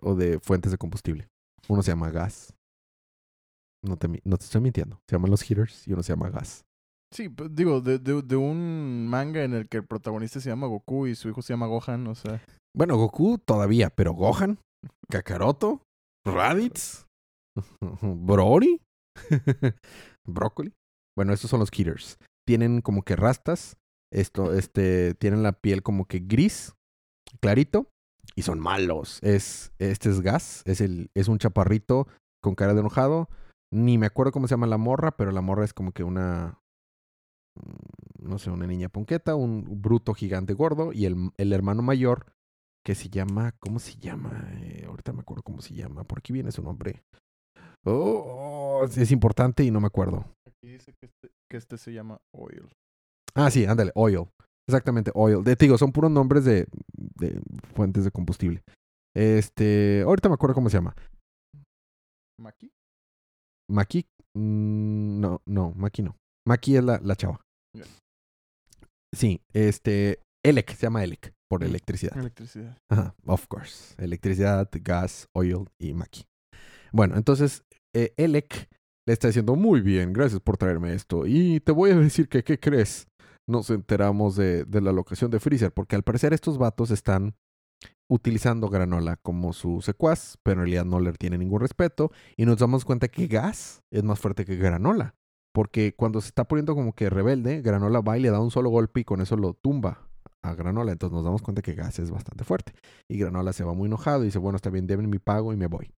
[0.01, 1.30] o de fuentes de combustible.
[1.67, 2.53] Uno se llama gas.
[3.83, 4.99] No te, no te estoy mintiendo.
[5.09, 6.65] Se llaman los Heaters y uno se llama gas.
[7.13, 11.07] Sí, digo, de, de, de, un manga en el que el protagonista se llama Goku
[11.07, 12.41] y su hijo se llama Gohan, o sea.
[12.75, 14.59] Bueno, Goku todavía, pero Gohan,
[15.09, 15.81] Kakaroto,
[16.25, 17.05] Raditz,
[18.01, 18.81] Broly,
[20.25, 20.73] Brócoli.
[21.17, 22.17] Bueno, estos son los Heaters.
[22.47, 23.77] Tienen como que rastas.
[24.13, 26.73] Esto, este, tienen la piel como que gris,
[27.39, 27.87] clarito,
[28.41, 29.19] y son malos.
[29.21, 32.07] Es, este es Gas, es, el, es un chaparrito
[32.41, 33.29] con cara de enojado.
[33.71, 36.59] Ni me acuerdo cómo se llama la morra, pero la morra es como que una,
[37.55, 42.33] mm, no sé, una niña ponqueta, un bruto gigante gordo, y el, el hermano mayor,
[42.83, 44.49] que se llama, ¿cómo se llama?
[44.63, 47.03] Eh, ahorita me acuerdo cómo se llama, por aquí viene su nombre.
[47.85, 50.25] Oh, es importante y no me acuerdo.
[50.47, 52.73] Aquí dice que este, que este se llama Oil.
[53.35, 54.27] Ah, sí, ándale, Oil.
[54.71, 55.43] Exactamente, Oil.
[55.43, 57.41] De, te digo, son puros nombres de, de
[57.75, 58.63] fuentes de combustible.
[59.13, 60.95] Este, ahorita me acuerdo cómo se llama.
[62.39, 62.71] ¿Maki?
[63.69, 66.15] Maki, mm, no, no, Maki no.
[66.47, 67.41] Maki es la, la chava.
[69.13, 72.17] Sí, este, Elec, se llama Elec, por electricidad.
[72.17, 72.77] Electricidad.
[72.89, 73.93] Ajá, of course.
[74.01, 76.23] Electricidad, gas, oil y Maki.
[76.93, 78.69] Bueno, entonces, eh, Elec
[79.05, 81.25] le está diciendo, muy bien, gracias por traerme esto.
[81.25, 83.07] Y te voy a decir que, ¿qué crees?
[83.51, 87.35] Nos enteramos de, de la locación de Freezer, porque al parecer estos vatos están
[88.09, 92.11] utilizando Granola como su secuaz, pero en realidad no le tiene ningún respeto.
[92.37, 95.15] Y nos damos cuenta que Gas es más fuerte que Granola.
[95.53, 98.69] Porque cuando se está poniendo como que rebelde, Granola va y le da un solo
[98.69, 100.09] golpe y con eso lo tumba
[100.41, 100.91] a Granola.
[100.91, 102.73] Entonces nos damos cuenta que Gas es bastante fuerte.
[103.09, 105.57] Y Granola se va muy enojado y dice, bueno, está bien, deben mi pago y
[105.57, 105.91] me voy.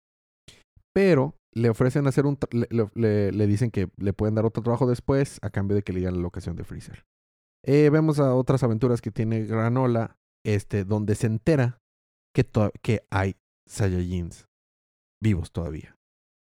[0.94, 2.38] Pero le ofrecen hacer un...
[2.50, 5.92] Le, le, le, dicen que le pueden dar otro trabajo después a cambio de que
[5.92, 7.04] le digan la locación de Freezer.
[7.64, 11.79] Eh, vemos a otras aventuras que tiene Granola, este, donde se entera
[12.35, 12.48] que,
[12.83, 13.37] que hay
[13.68, 14.48] Saiyajins
[15.22, 15.96] vivos todavía.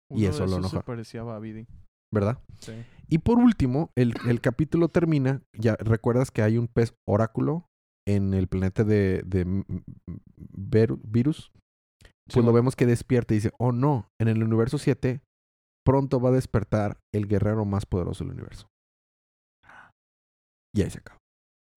[0.10, 0.78] Uno y eso de lo enoja.
[0.78, 1.68] se parecía a Babidi.
[2.12, 2.42] ¿Verdad?
[2.60, 2.74] Sí.
[3.08, 5.44] Y por último, el, el, capítulo termina.
[5.54, 7.68] Ya recuerdas que hay un pez oráculo
[8.08, 9.64] en el planeta de, de
[10.38, 11.52] Ver, Virus.
[12.32, 15.22] Pues lo vemos que despierta y dice: Oh no, en el universo 7
[15.86, 18.70] pronto va a despertar el guerrero más poderoso del universo.
[20.76, 21.20] Y ahí se acaba.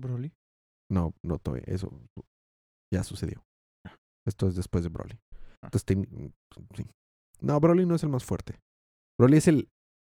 [0.00, 0.32] ¿Broly?
[0.90, 1.64] No, no, todavía.
[1.66, 1.90] Eso
[2.92, 3.42] ya sucedió.
[4.26, 5.18] Esto es después de Broly.
[5.62, 6.06] Entonces,
[6.74, 6.86] sí.
[7.40, 8.58] No, Broly no es el más fuerte.
[9.18, 9.68] Broly es el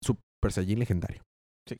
[0.03, 1.23] Super Saiyan legendario.
[1.69, 1.79] Sí.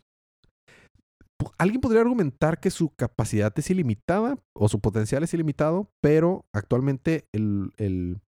[1.59, 7.27] Alguien podría argumentar que su capacidad es ilimitada o su potencial es ilimitado, pero actualmente
[7.33, 8.21] el, el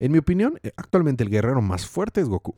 [0.00, 2.54] en mi opinión, eh, actualmente el guerrero más fuerte es Goku.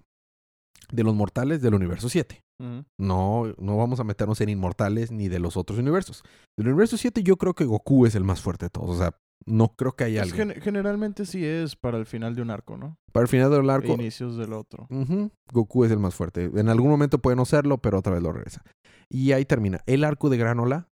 [0.91, 2.41] De los mortales del universo 7.
[2.61, 2.85] Uh -huh.
[2.99, 6.23] No, no vamos a meternos en inmortales ni de los otros universos.
[6.57, 8.91] Del universo 7 yo creo que Goku es el más fuerte de todos.
[8.91, 9.17] O sea,
[9.47, 10.35] no creo que haya pues.
[10.35, 12.99] Gen generalmente sí es para el final de un arco, ¿no?
[13.13, 13.93] Para el final del arco.
[13.95, 14.87] Inicios del otro.
[14.91, 16.51] Uh -huh, Goku es el más fuerte.
[16.55, 18.63] En algún momento puede no serlo, pero otra vez lo regresa.
[19.09, 19.81] Y ahí termina.
[19.87, 20.89] El arco de Granola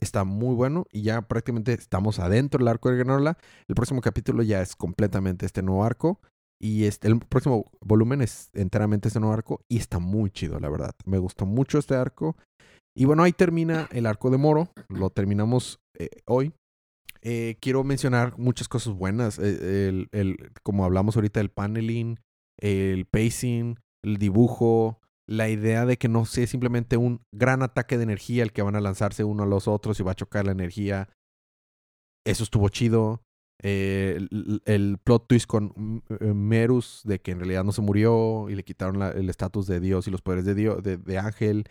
[0.00, 3.38] está muy bueno y ya prácticamente estamos adentro del arco de Granola.
[3.66, 6.20] El próximo capítulo ya es completamente este nuevo arco.
[6.60, 10.68] Y este, el próximo volumen es enteramente este nuevo arco y está muy chido, la
[10.68, 10.94] verdad.
[11.04, 12.36] Me gustó mucho este arco.
[12.96, 14.70] Y bueno, ahí termina el arco de Moro.
[14.88, 16.52] Lo terminamos eh, hoy.
[17.20, 19.38] Eh, quiero mencionar muchas cosas buenas.
[19.38, 22.18] Eh, el, el, como hablamos ahorita, el paneling,
[22.58, 28.04] el pacing, el dibujo, la idea de que no sea simplemente un gran ataque de
[28.04, 30.52] energía el que van a lanzarse uno a los otros y va a chocar la
[30.52, 31.08] energía.
[32.24, 33.22] Eso estuvo chido.
[33.62, 38.54] Eh, el, el, plot twist con Merus de que en realidad no se murió y
[38.54, 41.68] le quitaron la, el estatus de Dios y los poderes de Dios, de, de, Ángel.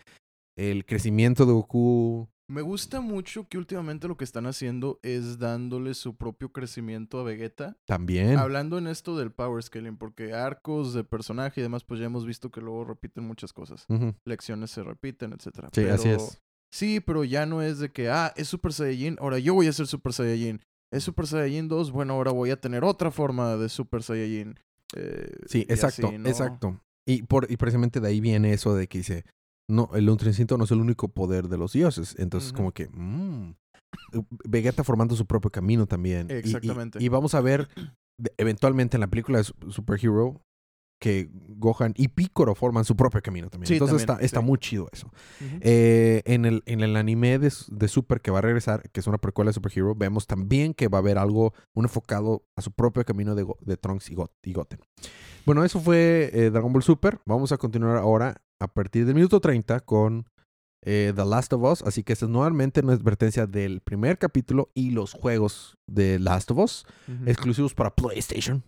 [0.56, 2.28] El crecimiento de Goku.
[2.48, 7.24] Me gusta mucho que últimamente lo que están haciendo es dándole su propio crecimiento a
[7.24, 7.76] Vegeta.
[7.86, 8.38] También.
[8.38, 12.24] Hablando en esto del power scaling, porque arcos de personaje y demás, pues ya hemos
[12.24, 13.84] visto que luego repiten muchas cosas.
[13.88, 14.14] Uh -huh.
[14.24, 15.68] Lecciones se repiten, etcétera.
[15.72, 16.40] Sí, pero, así es.
[16.72, 19.72] Sí, pero ya no es de que, ah, es Super Saiyajin, ahora yo voy a
[19.72, 20.60] ser Super Saiyajin.
[20.92, 24.58] Es Super Saiyajin 2, bueno, ahora voy a tener otra forma de Super Saiyajin.
[24.94, 26.28] Eh, sí, exacto, así, ¿no?
[26.28, 26.80] exacto.
[27.08, 29.24] Y, por, y precisamente de ahí viene eso de que dice,
[29.68, 32.14] no, el Ultra Instinto no es el único poder de los dioses.
[32.18, 32.56] Entonces, uh -huh.
[32.56, 33.54] como que, mmm,
[34.48, 36.30] Vegeta formando su propio camino también.
[36.30, 36.98] Exactamente.
[36.98, 37.68] Y, y, y, vamos a ver
[38.36, 40.40] eventualmente en la película de Super Hero,
[40.98, 43.68] que Gohan y Piccolo forman su propio camino también.
[43.68, 44.46] Sí, Entonces también, está, está sí.
[44.46, 45.10] muy chido eso.
[45.60, 49.06] Eh, en, el, en el anime de, de Super que va a regresar, que es
[49.06, 52.62] una precuela de Super Hero, vemos también que va a haber algo, un enfocado a
[52.62, 54.80] su propio camino de, de Trunks y, Got- y Goten.
[55.44, 57.20] Bueno, eso fue eh, Dragon Ball Super.
[57.26, 60.26] Vamos a continuar ahora a partir del minuto 30 con
[60.84, 61.82] eh, The Last of Us.
[61.82, 66.50] Así que esta es nuevamente una advertencia del primer capítulo y los juegos de Last
[66.52, 66.86] of Us
[67.26, 68.64] exclusivos para PlayStation.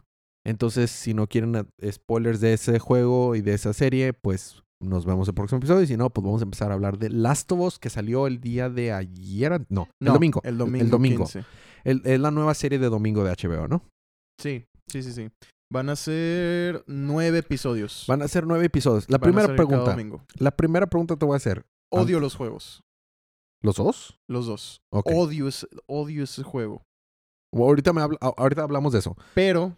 [0.48, 5.28] Entonces, si no quieren spoilers de ese juego y de esa serie, pues nos vemos
[5.28, 5.82] el próximo episodio.
[5.82, 8.26] Y si no, pues vamos a empezar a hablar de Last of Us, que salió
[8.26, 9.66] el día de ayer.
[9.68, 10.40] No, el domingo.
[10.44, 10.84] El domingo.
[10.84, 11.24] El domingo.
[11.24, 11.44] 15.
[11.84, 13.82] El- es la nueva serie de domingo de HBO, ¿no?
[14.40, 15.28] Sí, sí, sí, sí.
[15.70, 18.04] Van a ser nueve episodios.
[18.08, 19.04] Van a ser nueve episodios.
[19.10, 19.96] La Van primera pregunta.
[20.38, 21.66] La primera pregunta te voy a hacer.
[21.92, 22.80] Odio los juegos.
[23.62, 24.18] ¿Los dos?
[24.30, 24.80] Los dos.
[24.90, 26.84] Odio, ese, odio ese juego.
[27.54, 28.08] Ahorita, me a-
[28.38, 29.16] ahorita hablamos de eso.
[29.34, 29.76] Pero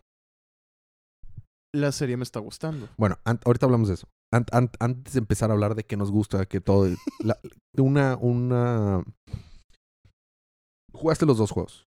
[1.75, 2.89] la serie me está gustando.
[2.97, 4.09] Bueno, ahorita hablamos de eso.
[4.33, 6.89] An- an- antes de empezar a hablar de que nos gusta, que todo.
[7.23, 7.39] la-
[7.77, 9.05] una, una.
[10.93, 11.87] ¿Jugaste los dos juegos?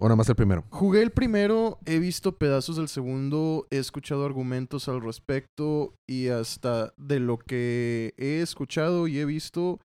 [0.00, 0.64] ¿O nada más el primero?
[0.70, 6.94] Jugué el primero, he visto pedazos del segundo, he escuchado argumentos al respecto y hasta
[6.96, 9.78] de lo que he escuchado y he visto,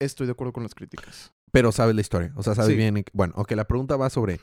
[0.00, 1.32] estoy de acuerdo con las críticas.
[1.50, 2.32] Pero sabes la historia.
[2.36, 2.76] O sea, sabes Sí.
[2.76, 2.96] bien.
[2.98, 4.38] en- Bueno, ok, la pregunta va sobre.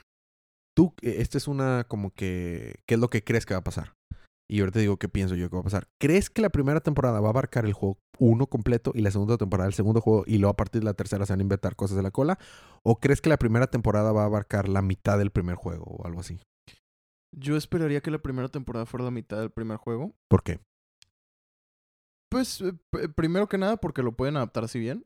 [0.75, 2.75] Tú, eh, esta es una como que.
[2.85, 3.93] ¿Qué es lo que crees que va a pasar?
[4.53, 5.87] Y ahorita digo qué pienso yo que va a pasar.
[5.99, 9.35] ¿Crees que la primera temporada va a abarcar el juego uno completo y la segunda
[9.35, 11.75] temporada el segundo juego y luego a partir de la tercera se van a inventar
[11.75, 12.37] cosas de la cola?
[12.83, 16.05] ¿O crees que la primera temporada va a abarcar la mitad del primer juego o
[16.05, 16.39] algo así?
[17.35, 20.13] Yo esperaría que la primera temporada fuera la mitad del primer juego.
[20.29, 20.59] ¿Por qué?
[22.29, 25.03] Pues, eh, p- primero que nada, porque lo pueden adaptar así bien.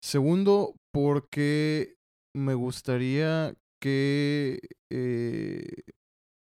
[0.00, 1.96] Segundo, porque
[2.36, 4.60] me gustaría que
[4.92, 5.82] eh,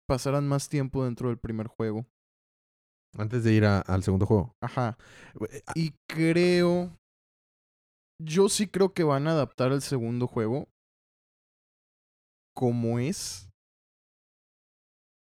[0.09, 2.07] pasaran más tiempo dentro del primer juego.
[3.17, 4.53] Antes de ir a- al segundo juego.
[4.63, 4.97] Ajá.
[5.51, 6.97] Eh, Y creo.
[8.21, 10.69] Yo sí creo que van a adaptar el segundo juego
[12.57, 13.49] como es.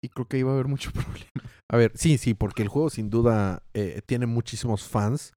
[0.03, 1.31] Y creo que va a haber mucho problema.
[1.71, 5.33] A ver, sí, sí, porque el juego sin duda eh, tiene muchísimos fans,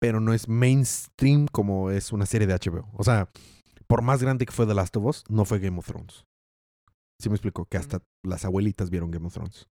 [0.00, 2.88] pero no es mainstream como es una serie de HBO.
[2.94, 3.28] O sea,
[3.86, 6.24] por más grande que fue The Last of Us, no fue Game of Thrones.
[7.20, 9.66] Sí me explico, que hasta las abuelitas vieron Game of Thrones.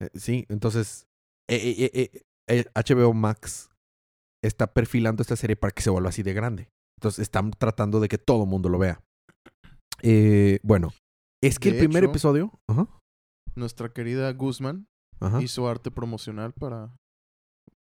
[0.00, 1.06] Eh, sí, entonces
[1.50, 3.70] eh, eh, eh, HBO Max
[4.44, 6.68] está perfilando esta serie para que se vuelva así de grande.
[6.98, 9.00] Entonces están tratando de que todo el mundo lo vea.
[10.62, 10.92] Bueno,
[11.42, 12.52] es que De el primer hecho- episodio...
[13.56, 14.86] Nuestra querida Guzman
[15.20, 15.42] ajá.
[15.42, 16.94] hizo arte promocional para,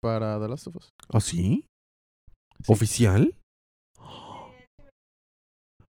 [0.01, 0.89] para The Last of Us.
[1.09, 1.65] ¿Ah, sí?
[2.63, 2.73] Sí.
[2.73, 3.38] ¿Oficial?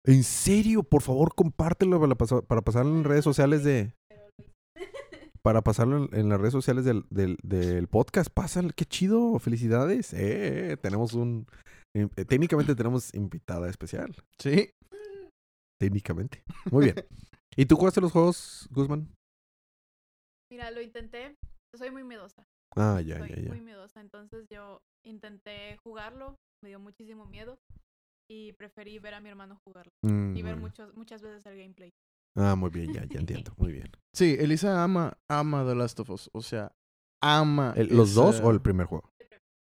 [0.06, 0.84] ¿En serio?
[0.84, 3.94] Por favor, compártelo para, pasar, para pasarlo en redes sociales de...
[5.42, 8.30] Para pasarlo en, en las redes sociales del, del, del podcast.
[8.34, 9.38] Pásale, qué chido.
[9.40, 10.14] Felicidades.
[10.14, 11.48] Eh, tenemos un...
[11.96, 14.16] eh, técnicamente tenemos invitada especial.
[14.40, 14.70] Sí.
[15.80, 16.44] Técnicamente.
[16.72, 16.96] Muy bien.
[17.58, 19.10] ¿Y tú jugaste los juegos, Guzmán?
[20.50, 21.36] Mira, lo intenté.
[21.78, 22.46] Soy muy miedosa.
[22.76, 23.50] Ah, ya, soy ya, ya.
[23.50, 24.00] muy miedosa.
[24.00, 26.36] Entonces yo intenté jugarlo.
[26.64, 27.58] Me dio muchísimo miedo.
[28.30, 29.92] Y preferí ver a mi hermano jugarlo.
[30.04, 31.92] Mm, Y ver muchos, muchas veces el gameplay.
[32.36, 33.54] Ah, muy bien, ya, ya entiendo.
[33.58, 33.92] Muy bien.
[34.16, 36.30] Sí, Elisa ama, ama The Last of Us.
[36.34, 36.72] O sea,
[37.22, 37.74] ama.
[37.76, 39.10] El- ¿Los dos o el primer juego?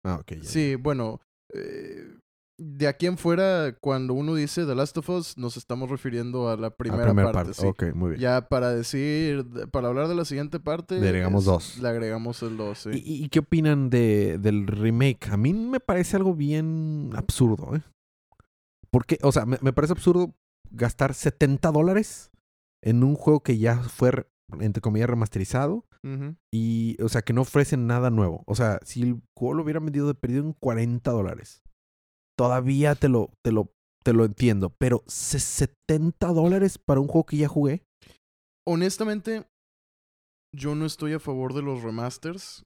[0.05, 0.31] Ah, ok.
[0.33, 0.45] ya, ya.
[0.45, 1.21] Sí, bueno.
[1.53, 2.17] eh,
[2.63, 6.57] de aquí en fuera, cuando uno dice The Last of Us, nos estamos refiriendo a
[6.59, 7.55] la primera, primera parte.
[7.55, 7.67] sí.
[7.67, 8.21] Ok, muy bien.
[8.21, 11.01] Ya para decir, para hablar de la siguiente parte.
[11.01, 11.79] Le agregamos es- dos.
[11.79, 12.91] Le agregamos el 2, sí.
[12.93, 15.29] ¿Y, y qué opinan de, del remake?
[15.31, 17.83] A mí me parece algo bien absurdo, ¿eh?
[18.93, 20.35] Porque, o sea, me, me parece absurdo
[20.71, 22.31] gastar 70 dólares
[22.83, 24.27] en un juego que ya fue, re-
[24.61, 25.85] entre comillas, remasterizado.
[26.53, 28.43] Y, o sea, que no ofrecen nada nuevo.
[28.47, 31.63] O sea, si el juego lo hubieran vendido de perdido en 40 dólares,
[32.39, 33.71] todavía te lo, te lo,
[34.03, 34.75] te lo entiendo.
[34.79, 37.85] Pero se- 70 dólares para un juego que ya jugué.
[38.67, 39.47] Honestamente,
[40.57, 42.65] yo no estoy a favor de los remasters.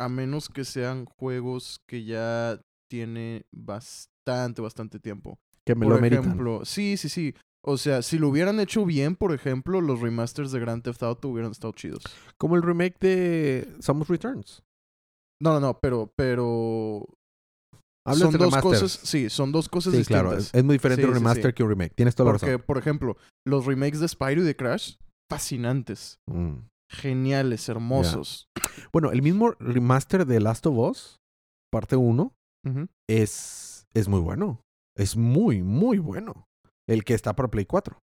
[0.00, 2.60] A menos que sean juegos que ya
[2.90, 5.38] tiene bastante, bastante tiempo.
[5.66, 6.24] Que me por lo meritan.
[6.24, 7.34] ejemplo, sí, sí, sí.
[7.64, 11.28] O sea, si lo hubieran hecho bien, por ejemplo, los remasters de Grand Theft Auto
[11.28, 12.02] hubieran estado chidos.
[12.36, 14.62] Como el remake de Samus Returns.
[15.40, 17.06] No, no, no, pero, pero
[18.16, 20.22] son de dos cosas, sí, son dos cosas Sí, distintas.
[20.22, 20.36] claro.
[20.38, 21.52] Es, es muy diferente Sí, un remaster sí.
[21.54, 21.94] que un remake.
[21.94, 22.64] Tienes toda la Porque, razón.
[22.66, 23.16] por ejemplo,
[23.46, 24.96] los remakes de Spyro y de Crash,
[25.30, 26.66] fascinantes, Mm.
[26.90, 28.46] geniales, hermosos.
[28.92, 31.16] Bueno, el mismo remaster de Last of Us,
[31.72, 32.32] parte 1,
[32.66, 32.86] Ujú.
[33.08, 34.60] es, es muy bueno.
[34.96, 36.46] Es muy, muy bueno.
[36.88, 37.98] El que está para Play 4.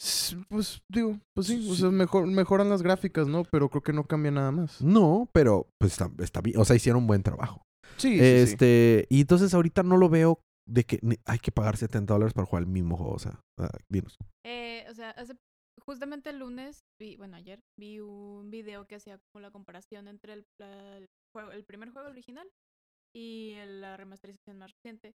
[0.00, 1.80] S- Pues digo, pues sí, o Sí.
[1.80, 3.44] sea, mejor, mejoran las gráficas, ¿no?
[3.44, 4.82] Pero creo que no cambia nada más.
[4.82, 6.58] No, pero pues está, está bien.
[6.58, 7.62] O sea, hicieron un buen trabajo.
[7.96, 8.24] Sí, sí, sí.
[8.24, 12.46] este, y entonces ahorita no lo veo de que hay que pagar 70 dólares para
[12.46, 13.14] jugar el mismo juego.
[13.14, 13.40] O sea,
[13.88, 14.16] dinos.
[14.44, 15.34] Eh, o sea, hace,
[15.86, 20.34] justamente el lunes, vi, bueno, ayer vi un video que hacía como la comparación entre
[20.34, 22.46] el, la- el juego, el primer juego original
[23.16, 25.14] y la remasterización más reciente.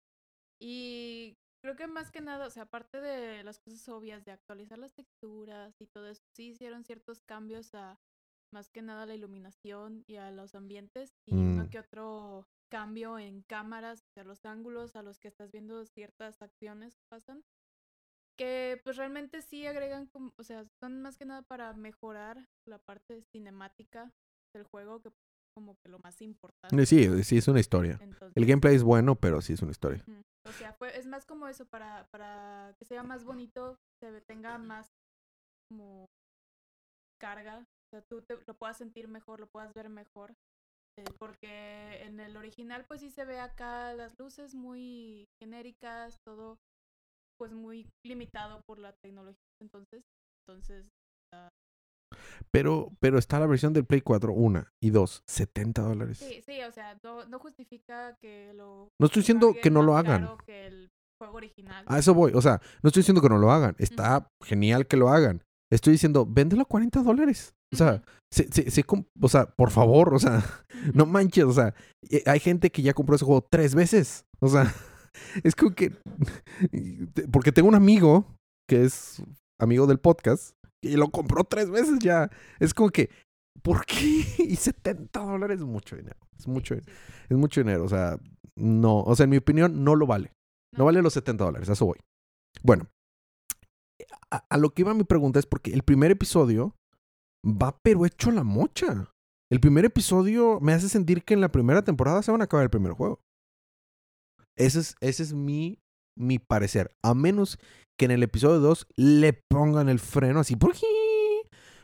[0.60, 4.78] Y creo que más que nada, o sea, aparte de las cosas obvias de actualizar
[4.78, 7.98] las texturas y todo eso, sí hicieron ciertos cambios a
[8.52, 11.68] más que nada la iluminación y a los ambientes y uno Mm.
[11.70, 16.40] que otro cambio en cámaras, o sea, los ángulos a los que estás viendo ciertas
[16.40, 17.44] acciones que pasan
[18.38, 23.20] que pues realmente sí agregan, o sea, son más que nada para mejorar la parte
[23.32, 24.12] cinemática
[24.54, 25.10] del juego, que
[25.58, 26.80] como que lo más importante.
[26.80, 27.98] Eh, Sí, sí, es una historia.
[28.00, 30.04] Entonces, El gameplay es bueno, pero sí es una historia.
[30.48, 34.56] o sea, fue, es más como eso, para, para que sea más bonito, se tenga
[34.58, 34.86] más
[35.68, 36.06] como
[37.20, 40.32] carga, o sea, tú te, lo puedas sentir mejor, lo puedas ver mejor.
[40.96, 46.56] eh, porque en el original pues sí se ve acá las luces muy genéricas, todo
[47.38, 50.02] pues muy limitado por la tecnología entonces
[50.46, 50.86] entonces
[52.50, 54.72] Pero, pero está la versión del Play 4, una.
[54.82, 56.18] Y dos, 70 dólares.
[56.18, 59.96] sí sí o sea no, no justifica que lo No estoy diciendo que no lo
[59.96, 60.28] hagan.
[60.46, 60.88] que el
[61.20, 62.32] juego original A eso voy.
[62.34, 63.74] O sea, no estoy diciendo que no lo hagan.
[63.78, 65.42] Está genial que lo hagan.
[65.70, 67.54] Estoy diciendo, véndelo a 40 dólares.
[67.74, 68.02] O sea,
[68.32, 70.42] se, se, se com- o sea, por favor, o sea,
[70.94, 71.74] no manches, o sea,
[72.24, 74.24] hay gente que ya compró ese juego tres veces.
[74.40, 74.72] O sea,
[75.44, 75.92] es como que.
[77.32, 78.24] Porque tengo un amigo
[78.68, 79.22] que es
[79.60, 80.52] amigo del podcast
[80.82, 82.30] y lo compró tres veces ya.
[82.60, 83.10] Es como que,
[83.62, 83.94] ¿por qué?
[84.38, 86.18] Y 70 dólares es mucho dinero.
[86.38, 87.84] Es mucho, es mucho dinero.
[87.84, 88.18] O sea,
[88.56, 89.00] no.
[89.02, 90.32] O sea, en mi opinión, no lo vale.
[90.72, 90.84] No No.
[90.86, 91.98] vale los 70 dólares, a eso voy.
[92.62, 92.88] Bueno,
[94.30, 96.74] a, a lo que iba mi pregunta es porque el primer episodio
[97.44, 99.10] va pero hecho la mocha.
[99.50, 102.64] El primer episodio me hace sentir que en la primera temporada se van a acabar
[102.64, 103.20] el primer juego.
[104.56, 105.78] Ese es, ese es mi,
[106.18, 106.94] mi parecer.
[107.02, 107.58] A menos
[107.98, 110.56] que en el episodio 2 le pongan el freno así.
[110.56, 110.86] ¿Por qué?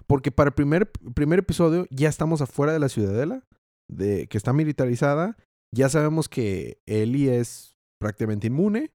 [0.07, 3.45] Porque para el primer, primer episodio ya estamos afuera de la ciudadela,
[3.91, 5.37] de, que está militarizada.
[5.75, 8.93] Ya sabemos que Ellie es prácticamente inmune.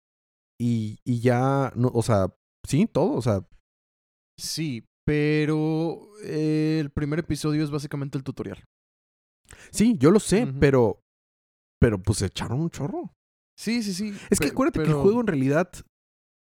[0.62, 2.36] Y, y ya, no, o sea,
[2.68, 3.14] sí, todo.
[3.14, 3.46] O sea,
[4.40, 8.64] Sí, pero eh, el primer episodio es básicamente el tutorial.
[9.70, 11.02] sí, yo lo sé, pero,
[11.80, 13.14] pero pues echaron un chorro.
[13.60, 14.18] Sí, sí, sí.
[14.30, 15.70] Es que acuérdate que el juego en realidad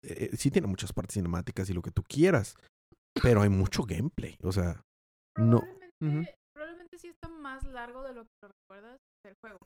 [0.04, 2.56] eh, sí tiene muchas partes cinemáticas y lo que tú quieras,
[3.24, 4.38] pero hay mucho gameplay.
[4.44, 4.84] O sea,
[5.36, 5.62] no.
[5.62, 9.58] Probablemente, probablemente sí está más largo de lo que lo recuerdas del juego.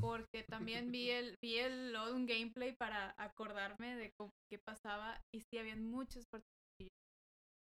[0.00, 5.42] Porque también vi el, vi el un gameplay para acordarme de cómo, qué pasaba y
[5.50, 6.48] sí habían muchas partes.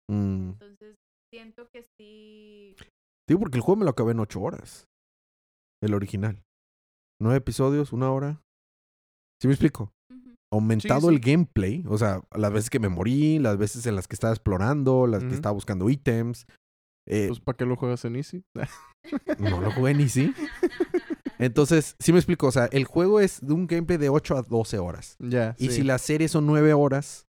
[0.09, 0.49] Mm.
[0.49, 0.95] Entonces
[1.31, 2.75] siento que sí.
[3.29, 4.87] Digo porque el juego me lo acabé en ocho horas.
[5.83, 6.41] El original.
[7.21, 8.41] Nueve episodios, una hora.
[9.41, 9.91] ¿Sí me explico?
[10.51, 11.13] Aumentado Sí, sí.
[11.13, 11.83] el gameplay.
[11.87, 15.23] O sea, las veces que me morí, las veces en las que estaba explorando, las
[15.23, 16.45] que estaba buscando ítems.
[17.07, 18.43] Eh, Pues, ¿para qué lo juegas en Easy?
[19.39, 20.33] no lo jugué ni sí.
[21.39, 22.47] Entonces, sí me explico.
[22.47, 25.15] O sea, el juego es de un gameplay de 8 a 12 horas.
[25.19, 25.55] ya.
[25.57, 25.75] Y sí.
[25.77, 27.27] si la serie son 9 horas,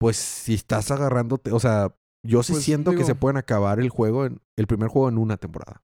[0.00, 1.94] pues si estás agarrándote, o sea,
[2.26, 5.18] yo sí Pues, siento que se pueden acabar el juego, en, el primer juego en
[5.18, 5.82] una temporada.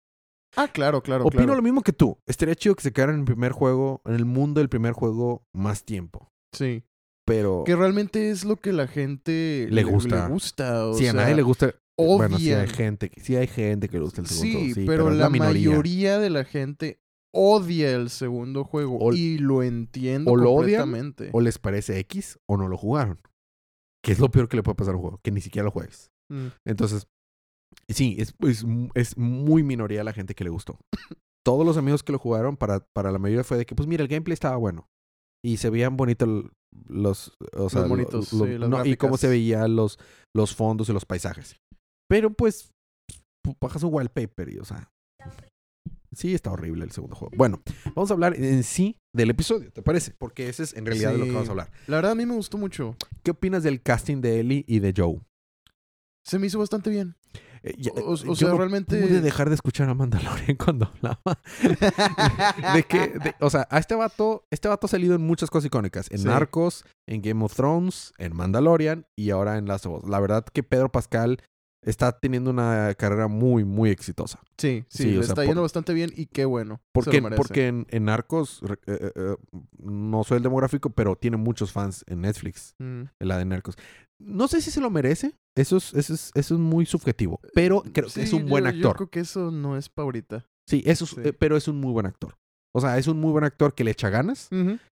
[0.56, 1.24] Ah, claro, claro.
[1.24, 1.56] Opino claro.
[1.56, 2.18] lo mismo que tú.
[2.26, 5.46] Estaría chido que se quedaran en el primer juego, en el mundo del primer juego,
[5.52, 6.30] más tiempo.
[6.52, 6.84] Sí.
[7.26, 10.26] Pero Que realmente es lo que la gente Le gusta.
[10.28, 13.46] Le gusta o si a nadie le gusta, bueno, sí hay gente, que- sí hay
[13.46, 14.58] gente que le gusta el segundo.
[14.58, 17.00] Sí, Sí, pero, la, mayoría de la gente
[17.32, 18.98] odia el segundo juego.
[19.00, 21.30] O- y lo entiendo o lo odian, completamente.
[21.32, 23.18] O les parece X o no lo jugaron.
[24.02, 25.70] Que es lo peor que le puede pasar a un juego, que ni siquiera lo
[25.70, 26.10] juegues.
[26.30, 26.48] Mm.
[26.66, 27.06] Entonces,
[27.88, 28.64] sí, es, es,
[28.94, 30.78] es muy minoría la gente que le gustó.
[31.44, 34.02] Todos los amigos que lo jugaron, para, para la mayoría fue de que, pues mira,
[34.02, 34.86] el gameplay estaba bueno.
[35.44, 36.46] Y se veían bonitos
[36.88, 39.98] los, o sea, lo- sí, no, y cómo se veían los,
[40.34, 41.56] los fondos y los paisajes.
[42.08, 42.70] Pero pues,
[43.46, 44.90] pu- bajas un wallpaper y, o sea,
[46.14, 47.32] sí está horrible el segundo juego.
[47.36, 47.60] Bueno,
[47.94, 50.14] vamos a hablar en sí del episodio, ¿te parece?
[50.18, 51.70] Porque ese es en realidad de lo que vamos a hablar.
[51.88, 52.96] La verdad a mí me gustó mucho.
[53.22, 55.20] ¿Qué opinas del casting de Ellie y de Joe?
[56.26, 57.16] Se me hizo bastante bien.
[57.66, 60.86] Eh, ya- O- o yo sea, no realmente- pude dejar de escuchar a Mandalorian cuando
[60.94, 61.40] hablaba.
[62.74, 65.66] de que, de- o sea, a este vato, este vato ha salido en muchas cosas
[65.66, 66.10] icónicas.
[66.10, 66.26] En Sí.
[66.26, 70.10] Narcos, en Game of Thrones, en Mandalorian y ahora en Last of Us.
[70.10, 71.40] La verdad que Pedro Pascal
[71.82, 74.40] está teniendo una carrera muy, muy exitosa.
[74.56, 76.80] Sí, sí, Sí, o le sea, está por- yendo bastante bien y qué bueno.
[76.92, 79.36] Porque, porque en, en eh, eh, eh,
[79.78, 83.02] no soy el demográfico, pero tiene muchos fans en Netflix, Mm.
[83.20, 83.76] la de Narcos.
[84.18, 87.40] No sé si se lo merece, Eso es, eso es, eso es muy subjetivo.
[87.54, 88.96] Pero creo que es un buen yo- Yo actor.
[88.96, 90.46] creo que eso no es pa' ahorita.
[90.68, 91.20] Sí, eso es- Sí.
[91.24, 92.34] eh, pero es un muy buen actor.
[92.76, 94.48] O sea, es un muy buen actor que le echa ganas,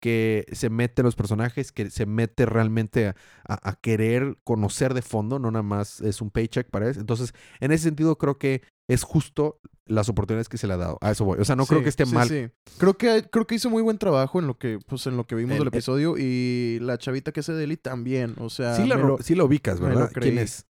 [0.01, 3.15] que se mete en los personajes, que se mete realmente a,
[3.49, 6.97] a- a querer conocer de fondo, no nada más es un paycheck para él.
[6.99, 10.99] Entonces, en ese sentido, creo que es justo las oportunidades que se le ha dado.
[11.01, 11.39] A eso voy.
[11.41, 12.29] O sea, no creo Sí, que esté sí, mal.
[12.29, 12.49] sí.
[12.79, 15.35] Creo que creo que hizo muy buen trabajo en lo que pues en lo que
[15.35, 18.75] vimos El- del el- episodio y la chavita que hace de Eli también, o sea,
[18.77, 20.11] sí, la lo- sí lo ubicas, ¿verdad?
[20.13, 20.67] ¿Quién es?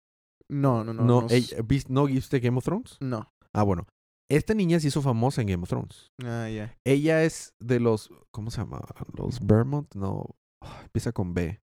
[0.48, 2.98] no, no, no, No, no, ella- ¿vis- ¿no viste Game of Thrones?
[3.02, 3.32] no.
[3.54, 3.88] Ah, bueno.
[4.32, 6.12] Esta niña se hizo famosa en Game of Thrones.
[6.24, 6.78] Ah, ya.
[6.86, 8.12] Ella es de los.
[8.30, 8.80] ¿Cómo se llama?
[9.18, 9.92] Los Vermont.
[9.96, 10.36] No.
[10.62, 11.60] ah, Empieza con B.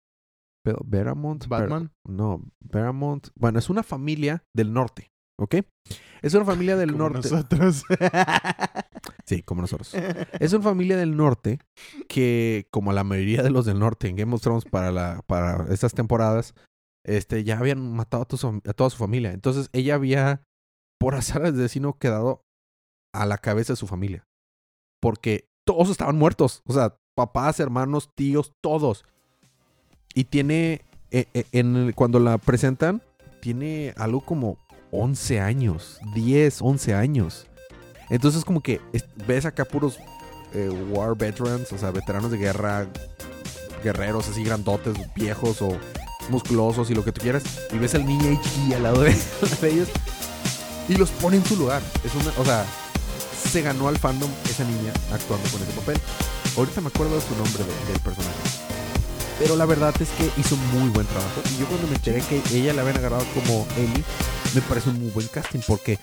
[0.85, 1.47] Veramont.
[1.47, 1.93] Ver- Batman.
[2.05, 3.29] no, Veramont.
[3.37, 5.13] Bueno, es una familia del norte.
[5.39, 5.57] ¿Ok?
[6.23, 7.29] Es una familia del Como norte.
[7.31, 7.85] nosotros.
[9.25, 9.93] Sí, como nosotros.
[10.39, 11.59] Es una familia del norte
[12.09, 15.67] que, como la mayoría de los del norte en Game of Thrones para, la, para
[15.73, 16.55] estas temporadas,
[17.05, 19.33] este, ya habían matado a, tu fam- a toda su familia.
[19.33, 20.43] Entonces ella había,
[21.01, 22.43] por azar del destino, quedado
[23.13, 24.25] a la cabeza de su familia.
[25.03, 26.63] Porque todos estaban muertos.
[26.67, 29.05] O sea, papás, hermanos, tíos, todos.
[30.15, 33.03] Y tiene, eh, eh, en el- cuando la presentan,
[33.41, 34.57] tiene algo como
[34.91, 37.47] 11 años, 10, 11 años.
[38.11, 39.99] Entonces como que es- ves acá puros
[40.55, 42.87] eh, war veterans, o sea, veteranos de guerra,
[43.83, 45.77] guerreros así grandotes, viejos o
[46.31, 47.43] musculosos y lo que tú quieras.
[47.73, 49.15] Y ves al niño chiquilla al lado de,
[49.61, 49.89] de ellos
[50.89, 51.83] y los pone en su lugar.
[52.05, 52.65] Es una, o sea,
[53.51, 55.99] se ganó al fandom esa niña actuando con ese papel.
[56.57, 58.37] Ahorita me acuerdo de su nombre de- del personaje.
[59.39, 61.43] Pero la verdad es que hizo muy buen trabajo.
[61.55, 64.03] Y yo cuando me enteré que ella la habían agarrado como Ellie,
[64.55, 65.99] me parece un muy buen casting porque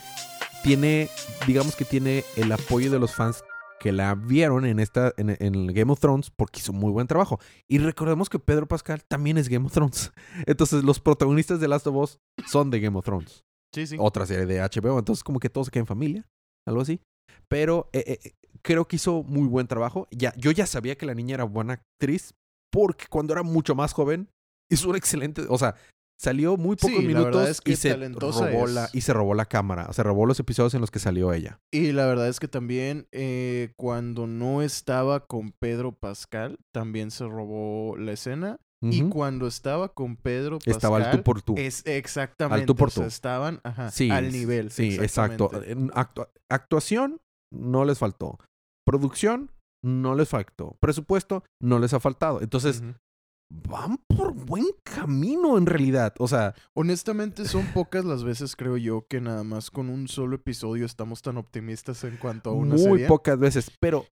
[0.63, 1.09] tiene,
[1.47, 3.43] digamos que tiene el apoyo de los fans
[3.79, 7.39] que la vieron en esta en, en Game of Thrones porque hizo muy buen trabajo.
[7.67, 10.13] Y recordemos que Pedro Pascal también es Game of Thrones.
[10.45, 13.43] Entonces los protagonistas de Last of Us son de Game of Thrones.
[13.73, 13.97] Sí, sí.
[13.99, 14.99] Otra serie de HBO.
[14.99, 16.27] Entonces como que todos se quedan en familia.
[16.65, 17.01] Algo así.
[17.49, 18.31] Pero eh, eh,
[18.61, 20.07] creo que hizo muy buen trabajo.
[20.11, 22.35] Ya, yo ya sabía que la niña era buena actriz
[22.71, 24.29] porque cuando era mucho más joven
[24.69, 25.43] hizo un excelente...
[25.49, 25.75] O sea,
[26.23, 28.71] salió muy pocos Sí, minutos es que y, se robó es.
[28.73, 29.91] la, y se robó la cámara.
[29.93, 31.59] Se robó los episodios en los que salió ella.
[31.71, 37.25] Y la verdad es que también eh, cuando no estaba con Pedro Pascal, también se
[37.27, 38.59] robó la escena.
[38.85, 41.55] Y cuando estaba con Pedro Pascal, Estaba al tú por tú.
[41.57, 43.07] es exactamente, Al tú por o sea, tú.
[43.07, 44.71] estaban ajá, Sí, al nivel.
[44.71, 45.49] Sí, exacto.
[46.49, 47.21] actuación
[47.51, 48.39] no les faltó.
[48.85, 49.51] Producción
[49.81, 50.75] no les faltó.
[50.81, 52.41] Presupuesto no les ha faltado.
[52.41, 52.83] Entonces.
[53.49, 56.13] Van por buen camino en realidad.
[56.19, 60.35] O sea, Honestamente, son pocas las veces, creo yo, que nada más con un solo
[60.35, 63.07] episodio estamos tan optimistas en cuanto a una muy serie.
[63.07, 63.71] pocas veces.
[63.79, 64.07] Pero,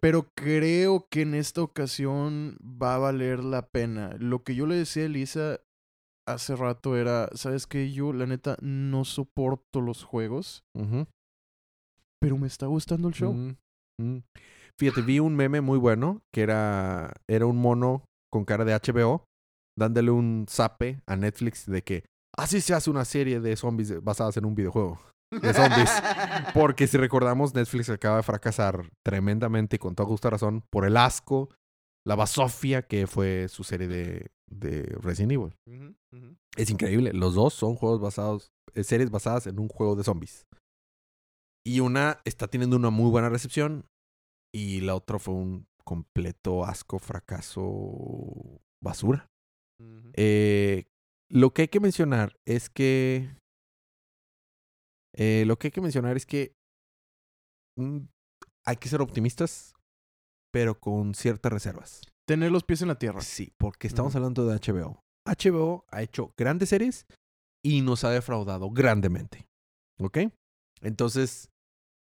[0.00, 4.16] Pero creo que en esta ocasión va a valer la pena.
[4.18, 5.60] Lo que yo le decía a Elisa
[6.26, 7.92] hace rato era, ¿sabes qué?
[7.92, 10.64] Yo, la neta, no soporto los juegos,
[12.20, 13.32] pero me está gustando el show.
[13.32, 13.56] mm,
[14.00, 14.22] mm.
[14.78, 18.04] fíjate, vi un meme muy bueno que era, era un mono
[18.36, 19.24] con cara de HBO
[19.78, 22.04] dándole un zape a Netflix de que
[22.36, 25.00] así se hace una serie de zombies basadas en un videojuego.
[25.30, 25.90] de zombies.
[26.54, 30.98] Porque si recordamos, Netflix acaba de fracasar tremendamente y con toda justa razón por el
[30.98, 31.48] asco,
[32.06, 35.56] la basofia que fue su serie de, de Resident Evil.
[36.56, 37.12] Es increíble.
[37.14, 40.46] Los dos son juegos basados, eh, series basadas en un juego de zombies.
[41.64, 43.86] Y una está teniendo una muy buena recepción
[44.54, 49.30] y la otra fue un completo asco, fracaso, basura.
[50.14, 50.86] Eh,
[51.30, 53.30] lo que hay que mencionar es que.
[55.14, 56.54] eh, lo que hay que mencionar es que.
[58.66, 59.74] hay que ser optimistas,
[60.52, 62.02] pero con ciertas reservas.
[62.26, 63.20] Tener los pies en la tierra.
[63.20, 65.00] Sí, porque estamos hablando de HBO.
[65.24, 67.06] HBO ha hecho grandes series
[67.64, 69.46] y nos ha defraudado grandemente.
[70.00, 70.18] ¿Ok?
[70.82, 71.50] Entonces,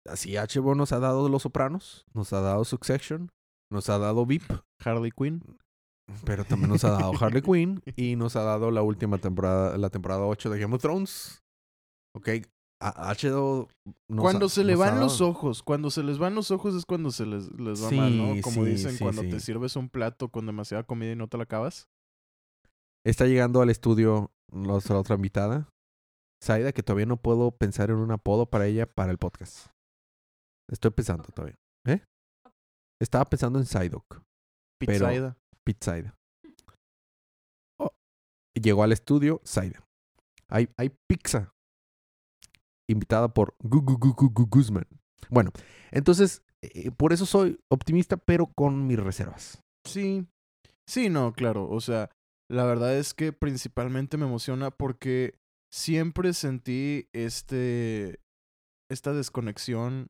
[0.07, 3.31] así HBO nos ha dado Los Sopranos, nos ha dado Succession,
[3.71, 4.43] nos ha dado VIP,
[4.85, 5.43] Harley Quinn.
[6.25, 9.91] pero también nos ha dado Harley Quinn y nos ha dado la última temporada, la
[9.91, 11.43] temporada 8 de Game of Thrones.
[12.17, 12.29] ¿Ok?
[12.83, 13.69] A- HBO
[14.09, 16.87] nos cuando ha- se le van los ojos, cuando se les van los ojos es
[16.87, 18.41] cuando se les, les va Sí, mal, ¿no?
[18.43, 19.29] Como sí, dicen, sí, cuando sí.
[19.31, 21.89] te sirves un plato con demasiada comida y no te la acabas.
[23.05, 25.69] Está llegando al estudio nuestra otra invitada,
[26.43, 29.69] Saida, que todavía no puedo pensar en un apodo para ella para el podcast.
[30.71, 31.57] Estoy pensando todavía.
[31.87, 32.03] ¿Eh?
[33.01, 34.23] Estaba pensando en Psyduck,
[34.79, 35.37] Pizzaida.
[35.65, 36.15] Pete Saida.
[37.79, 37.93] Oh,
[38.55, 39.85] llegó al estudio Saida.
[40.49, 41.53] Hay, hay pizza.
[42.89, 44.87] Invitada por Gu Gu Gu Gu Gu Guzman.
[45.29, 45.53] Bueno,
[45.93, 49.63] entonces, eh, por eso soy optimista, pero con mis reservas.
[49.87, 50.27] Sí.
[50.89, 51.69] Sí, no, claro.
[51.69, 52.11] O sea,
[52.51, 55.39] la verdad es que principalmente me emociona porque
[55.73, 58.19] siempre sentí este,
[58.91, 60.09] esta desconexión.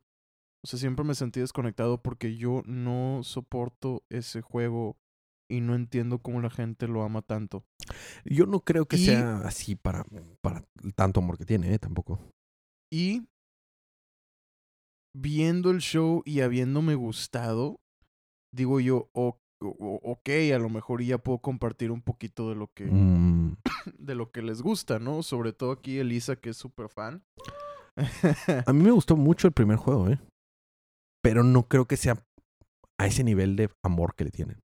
[0.63, 4.97] O sea, siempre me sentí desconectado porque yo no soporto ese juego
[5.51, 7.65] y no entiendo cómo la gente lo ama tanto.
[8.25, 10.05] Yo no creo que Y- sea así para,
[10.43, 11.79] para el tanto amor que tiene, ¿eh?
[11.79, 12.21] Tampoco.
[12.93, 13.23] Y
[15.17, 17.81] viendo el show y habiéndome gustado,
[18.55, 23.57] digo yo, ok, a lo mejor ya puedo compartir un poquito de lo que, Mm,
[23.99, 25.23] de lo que les gusta, ¿no?
[25.23, 27.25] Sobre todo aquí Elisa, que es súper fan.
[28.67, 30.19] a mí me gustó mucho el primer juego, ¿eh?
[31.23, 32.25] Pero no creo que sea
[32.99, 34.61] a ese nivel de amor que le tienen.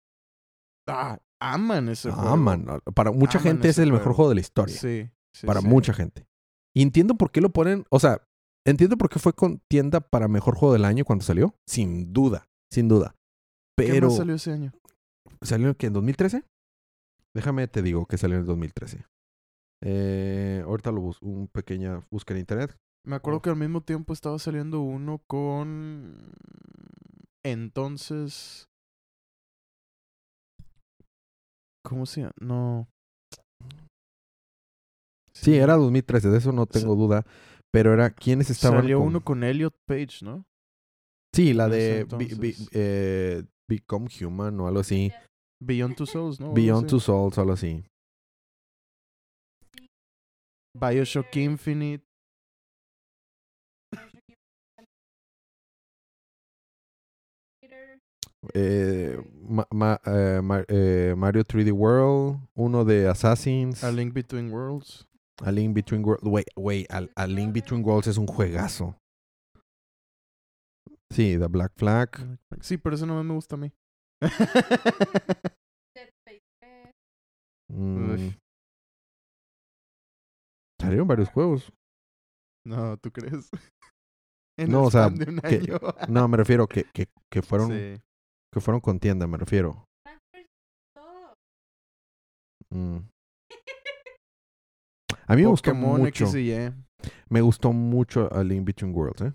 [0.89, 2.29] ah, aman ese juego.
[2.29, 2.67] Aman.
[2.95, 4.29] Para mucha Aman gente es el mejor juego.
[4.31, 4.75] de la historia.
[4.77, 5.11] Sí.
[5.35, 5.67] sí, para sí.
[5.67, 6.27] mucha gente.
[6.75, 8.27] Y entiendo por qué lo ponen, o sea,
[8.67, 12.89] entiendo por qué fue contienda para mejor juego del año cuando salió, sin duda, sin
[12.89, 13.15] duda.
[13.79, 14.73] ¿Qué Pero más salió ese año?
[15.43, 16.45] salió que en 2013?
[17.35, 19.05] Déjame te digo que salió en el 2013.
[19.83, 22.77] Eh, ahorita lo busco, un pequeña búsqueda en internet.
[23.07, 26.33] Me acuerdo que al mismo tiempo estaba saliendo uno con...
[27.45, 28.69] Entonces...
[31.85, 32.33] ¿Cómo se llama?
[32.41, 32.89] No.
[35.33, 37.25] Sí, era 2013, de eso no tengo duda.
[37.73, 38.81] Pero era quienes estaban.
[38.81, 40.45] Salió con- uno con Elliot Page, ¿no?
[41.33, 42.69] Sí, la de Be- Be- entonces.
[42.73, 45.13] eh, Become Human o algo así.
[45.63, 46.53] Beyond Two Souls, ¿no?
[46.55, 47.85] Beyond Two Souls algo así.
[50.75, 52.05] Bioshock Infinite.
[58.55, 59.19] Eh,
[59.49, 65.07] Ma- Ma- eh, Ma- eh, Mario 3D World, uno de Assassins, A Link Between Worlds.
[65.45, 66.23] A Link Between Worlds.
[66.25, 68.97] Wait, wait, A, A Link Between Worlds es un juegazo.
[71.13, 72.39] Sí, The Black Flag.
[72.61, 73.73] Sí, pero ese nomás me gusta a mí.
[77.69, 78.31] Mm,
[80.81, 81.73] salieron varios juegos.
[82.65, 83.51] no, ¿tú crees?
[84.59, 85.79] En No, o sea, que-.
[86.09, 88.01] No, me refiero que, que, que fueron Sí.
[88.53, 89.85] Que fueron contienda, me refiero.
[92.71, 92.99] Mm.
[95.29, 96.25] A mí me gustó Pokémon mucho.
[96.25, 96.73] X y Y.
[97.29, 99.33] Me gustó mucho A Link Between Worlds, ¿eh?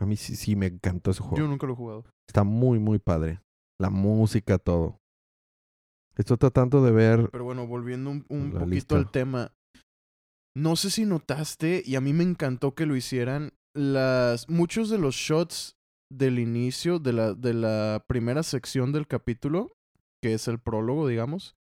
[0.00, 1.36] A mí sí, sí me encantó ese juego.
[1.36, 2.04] Yo nunca lo he jugado.
[2.26, 3.40] Está muy, muy padre.
[3.78, 4.98] La música, todo.
[6.16, 7.28] Estoy tratando de ver.
[7.30, 8.96] Pero bueno, volviendo un, poquito lista.
[8.96, 9.52] al tema.
[10.54, 14.98] No sé si notaste, y a mí me encantó que lo hicieran, las, muchos de
[14.98, 15.76] los shots
[16.12, 19.72] del inicio de la, de la primera sección del capítulo,
[20.22, 21.54] que es el prólogo, digamos,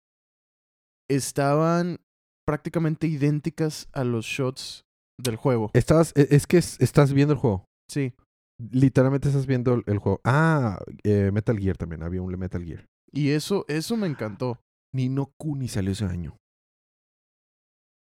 [1.09, 1.97] estaban
[2.47, 4.83] prácticamente idénticas a los shots
[5.19, 5.69] del juego.
[5.73, 7.65] Estás, e- es que es- estás viendo el juego.
[7.89, 8.13] Sí.
[8.71, 10.19] Literalmente estás viendo el, el juego.
[10.23, 12.03] Ah, eh, Metal Gear también.
[12.03, 12.85] Había un Metal Gear.
[13.11, 14.59] Y eso, eso me encantó.
[14.93, 16.35] Nino Kuni salió ese año.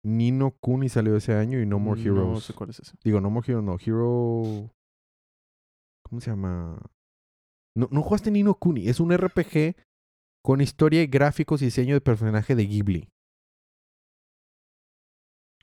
[0.05, 2.43] Nino Kuni salió ese año y No More No Heroes.
[2.43, 2.93] sé cuál es ese.
[3.03, 3.77] Digo, No More Heroes, no.
[3.79, 4.69] Hero.
[6.13, 6.77] ¿Cómo se llama?
[7.75, 8.87] No, no jugaste Nino Kuni.
[8.87, 9.75] Es un RPG
[10.43, 13.09] con historia, gráficos y diseño de personaje de Ghibli.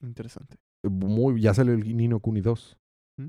[0.03, 0.57] Interesante.
[0.83, 2.77] Muy, ya salió el Nino Kuni 2.
[3.21, 3.29] ¿Mm?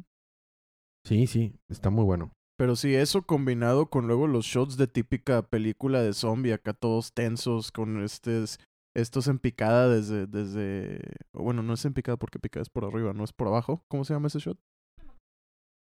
[1.05, 2.31] Sí, sí, está muy bueno.
[2.57, 7.13] Pero sí, eso combinado con luego los shots de típica película de zombie, acá todos
[7.13, 8.59] tensos, con estos,
[8.95, 10.99] estos en picada desde, desde...
[11.33, 13.85] Bueno, no es en picada porque picada es por arriba, no es por abajo.
[13.89, 14.57] ¿Cómo se llama ese shot?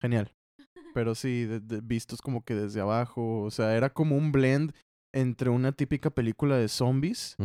[0.01, 0.33] Genial.
[0.99, 3.41] Pero sí, de- de- vistos como que desde abajo.
[3.43, 4.73] O sea, era como un blend
[5.15, 7.35] entre una típica película de zombies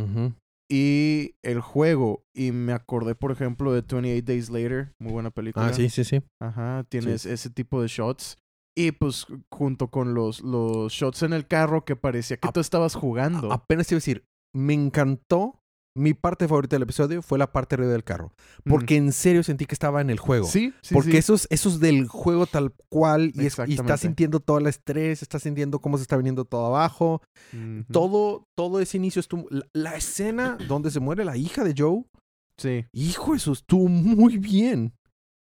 [0.69, 2.25] y el juego.
[2.35, 4.91] Y me acordé, por ejemplo, de 28 Days Later.
[4.99, 5.67] Muy buena película.
[5.67, 6.21] Ah, sí, sí, sí.
[6.41, 8.37] Ajá, tienes ese tipo de shots.
[8.77, 12.59] Y pues junto con los, los shots en el carro que parecía que A- tú
[12.59, 13.53] estabas jugando.
[13.53, 15.61] Apenas te iba a decir, me encantó.
[15.97, 18.33] Mi parte favorita del episodio fue la parte arriba del carro.
[18.65, 18.69] Mm.
[18.69, 20.45] Porque en serio sentí que estaba en el juego.
[20.45, 21.17] Sí, sí, Porque sí.
[21.17, 25.43] esos, esos del juego tal cual, y, es- y estás sintiendo todo el estrés, estás
[25.43, 27.21] sintiendo cómo se está viniendo todo abajo.
[27.91, 29.47] Todo, todo ese inicio estuvo.
[29.49, 32.03] La, la escena donde se muere la hija de Joe,
[32.57, 32.85] Sí.
[32.93, 34.93] hijo, eso estuvo muy bien.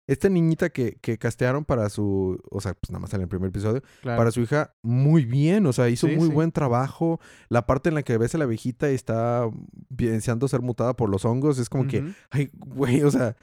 [0.08, 2.40] Esta niñita que, que castearon para su.
[2.52, 3.82] O sea, pues nada más sale en el primer episodio.
[4.02, 4.18] Claro.
[4.20, 5.66] Para su hija, muy bien.
[5.66, 6.34] O sea, hizo Sí, muy sí.
[6.34, 7.20] buen trabajo.
[7.50, 9.50] La parte en la que ves a la viejita y está
[9.90, 12.12] deseando ser mutada por los hongos, es como que, Ujú.
[12.30, 13.36] ay, güey, o sea,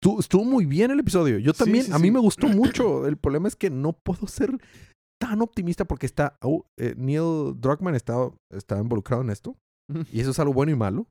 [0.00, 1.38] tu- estuvo muy bien el episodio.
[1.38, 3.06] Yo también, sí, a mí me gustó mucho.
[3.06, 4.50] El problema es que no puedo ser
[5.20, 8.14] tan optimista porque está, oh, eh, Neil Druckmann está,
[8.50, 9.56] está involucrado en esto.
[9.92, 10.02] Ujú.
[10.12, 11.06] Y eso es algo bueno y malo.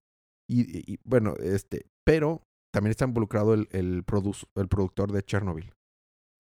[0.50, 2.42] Y- y, bueno, este, pero
[2.74, 5.72] también está involucrado el, el, produ- el productor de Chernobyl.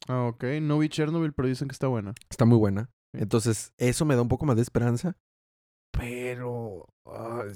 [0.07, 0.43] Ah, ok.
[0.61, 2.13] No vi Chernobyl, pero dicen que está buena.
[2.29, 2.89] Está muy buena.
[3.15, 3.21] Sí.
[3.21, 5.15] Entonces, eso me da un poco más de esperanza.
[5.91, 6.87] pero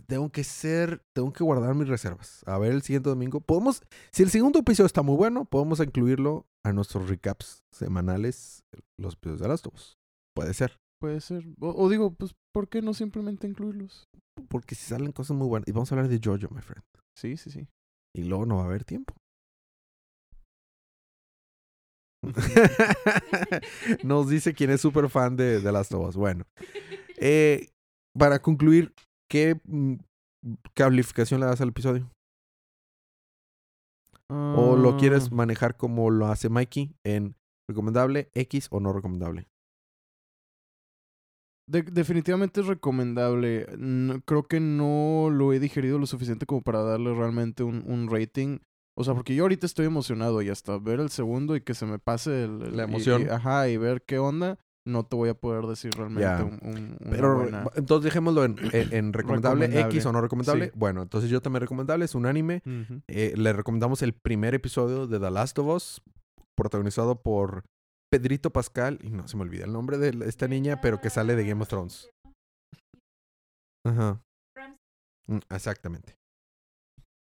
[0.05, 2.43] tengo que ser, tengo que guardar mis reservas.
[2.45, 3.41] A ver el siguiente domingo.
[3.41, 8.63] Podemos, si el segundo episodio está muy bueno, podemos incluirlo a nuestros recaps semanales,
[8.99, 9.67] los episodios de Last.
[10.35, 10.77] Puede ser.
[11.01, 11.45] Puede ser.
[11.59, 14.07] O, o digo, pues, ¿por qué no simplemente incluirlos?
[14.49, 15.67] Porque si salen cosas muy buenas.
[15.67, 16.83] Y vamos a hablar de Jojo, my friend.
[17.17, 17.67] Sí, sí, sí.
[18.17, 19.13] Y luego no va a haber tiempo.
[24.03, 26.15] Nos dice quién es súper fan de, de Last of Us.
[26.15, 26.45] Bueno,
[27.17, 27.69] eh,
[28.17, 28.93] para concluir,
[29.29, 29.95] ¿qué mm,
[30.73, 32.09] calificación le das al episodio?
[34.29, 37.35] ¿O lo quieres Ah, manejar como lo hace Mikey en
[37.69, 39.47] recomendable, X o no recomendable?
[41.67, 43.67] De- definitivamente es recomendable.
[43.77, 48.09] No- creo que no lo he digerido lo suficiente como para darle realmente un, un
[48.09, 48.59] rating.
[48.99, 51.85] O sea, porque yo ahorita estoy emocionado y hasta ver el segundo y que se
[51.85, 53.21] me pase el, el- La emoción.
[53.21, 54.57] y- ajá, y ver qué onda,
[54.87, 58.93] no te voy a poder decir realmente un, un- Pero buena- entonces dejémoslo en, en-
[58.93, 59.81] en recomendable, Recomendable.
[59.97, 60.65] X o no recomendable.
[60.67, 60.71] Sí.
[60.75, 62.63] Bueno, entonces yo también recomendable, es un anime.
[63.07, 66.01] Eh, le recomendamos el primer episodio de The Last of Us,
[66.55, 67.65] protagonizado por
[68.11, 71.35] Pedrito Pascal, y no se me olvida el nombre de esta niña, pero que sale
[71.35, 72.09] de Game of Thrones.
[73.85, 74.21] Ajá,
[75.29, 76.15] mm, exactamente.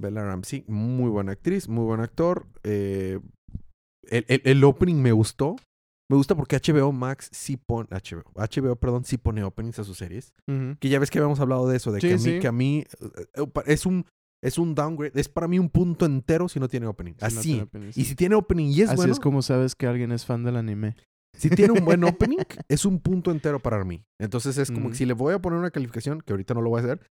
[0.02, 2.48] Bella Ramsey, muy buena actriz, muy buen actor.
[2.64, 3.20] eh,
[4.10, 5.56] el, el- el opening me gustó.
[6.12, 9.98] Me gusta porque HBO Max sí pone, HBO, HBO, perdón, sí pone openings a sus
[9.98, 10.34] series.
[10.80, 12.40] Que ya ves que habíamos hablado de eso, de Sí, que a mí, sí.
[12.40, 14.06] que a mí eh, eh, es un,
[14.44, 17.14] es un downgrade, es para mí un punto entero si no tiene opening.
[17.20, 17.42] No Así.
[17.50, 20.12] tiene opening, y si tiene opening y es Así bueno, es como sabes que alguien
[20.12, 20.96] es fan del anime.
[21.34, 22.38] si tiene un buen opening,
[22.70, 24.04] es un punto entero para mí.
[24.20, 26.70] Entonces es como que si le voy a poner una calificación, que ahorita no lo
[26.70, 27.02] voy a hacer,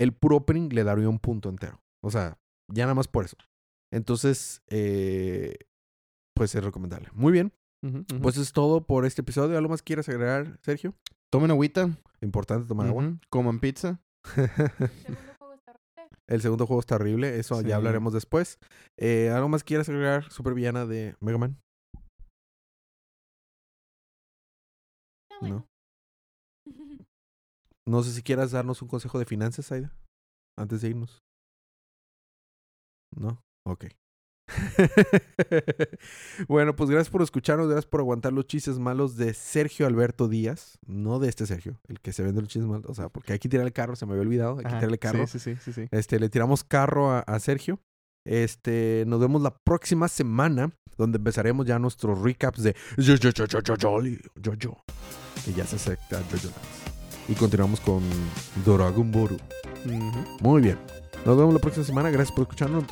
[0.00, 1.80] el puro opening le daría un punto entero.
[2.02, 2.38] O sea,
[2.72, 3.36] ya nada más por eso.
[3.92, 5.56] Entonces, eh,
[6.34, 7.08] pues es recomendable.
[7.12, 7.52] Muy bien.
[8.20, 9.58] Pues es todo por este episodio.
[9.58, 10.94] ¿Algo más quieres agregar, Sergio?
[11.30, 13.04] tomen agüita, Importante tomar agua.
[13.06, 14.00] ujú, coman pizza.
[16.32, 17.66] El segundo juego está horrible, eso Sí.
[17.68, 18.58] ya hablaremos después.
[18.98, 21.58] Eh, ¿Algo más quieres agregar, supervillana de Mega Man?
[25.40, 25.66] Bueno.
[27.84, 29.92] No sé si quieras darnos un consejo de finanzas, Aida,
[30.56, 31.18] antes de irnos.
[33.14, 33.42] ¿No?
[33.66, 33.86] Ok.
[36.48, 40.78] bueno, pues gracias por escucharnos, gracias por aguantar los chistes malos de Sergio Alberto Díaz,
[40.86, 43.38] no de este Sergio, el que se vende los chistes malos, o sea, porque hay
[43.38, 45.26] que tirar el carro, se me había olvidado, hay que Ajá, tirarle carro.
[45.26, 45.88] Sí, sí, sí.
[45.90, 47.80] Este, le tiramos carro a, a Sergio.
[48.24, 53.46] Este, nos vemos la próxima semana, donde empezaremos ya nuestros recaps de yo, yo, yo,
[53.46, 54.00] yo, yo, yo,
[54.40, 54.76] yo, yo.
[55.46, 56.52] Y ya se acepta Jojo Dance.
[57.28, 58.02] Y continuamos con
[58.64, 59.36] Dragon Boru.
[59.84, 60.36] Ujú.
[60.40, 60.78] Muy bien.
[61.24, 62.10] Nos vemos la próxima semana.
[62.10, 62.84] Gracias por escucharnos.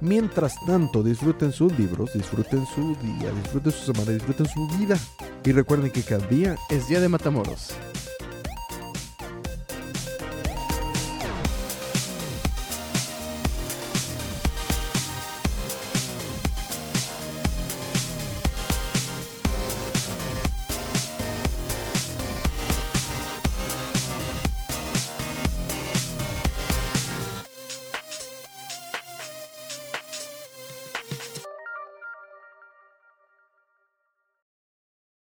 [0.00, 4.96] Mientras tanto, disfruten sus libros, disfruten su día, disfruten su semana, disfruten su vida.
[5.44, 7.74] Y recuerden que cada día Es día de Matamoros.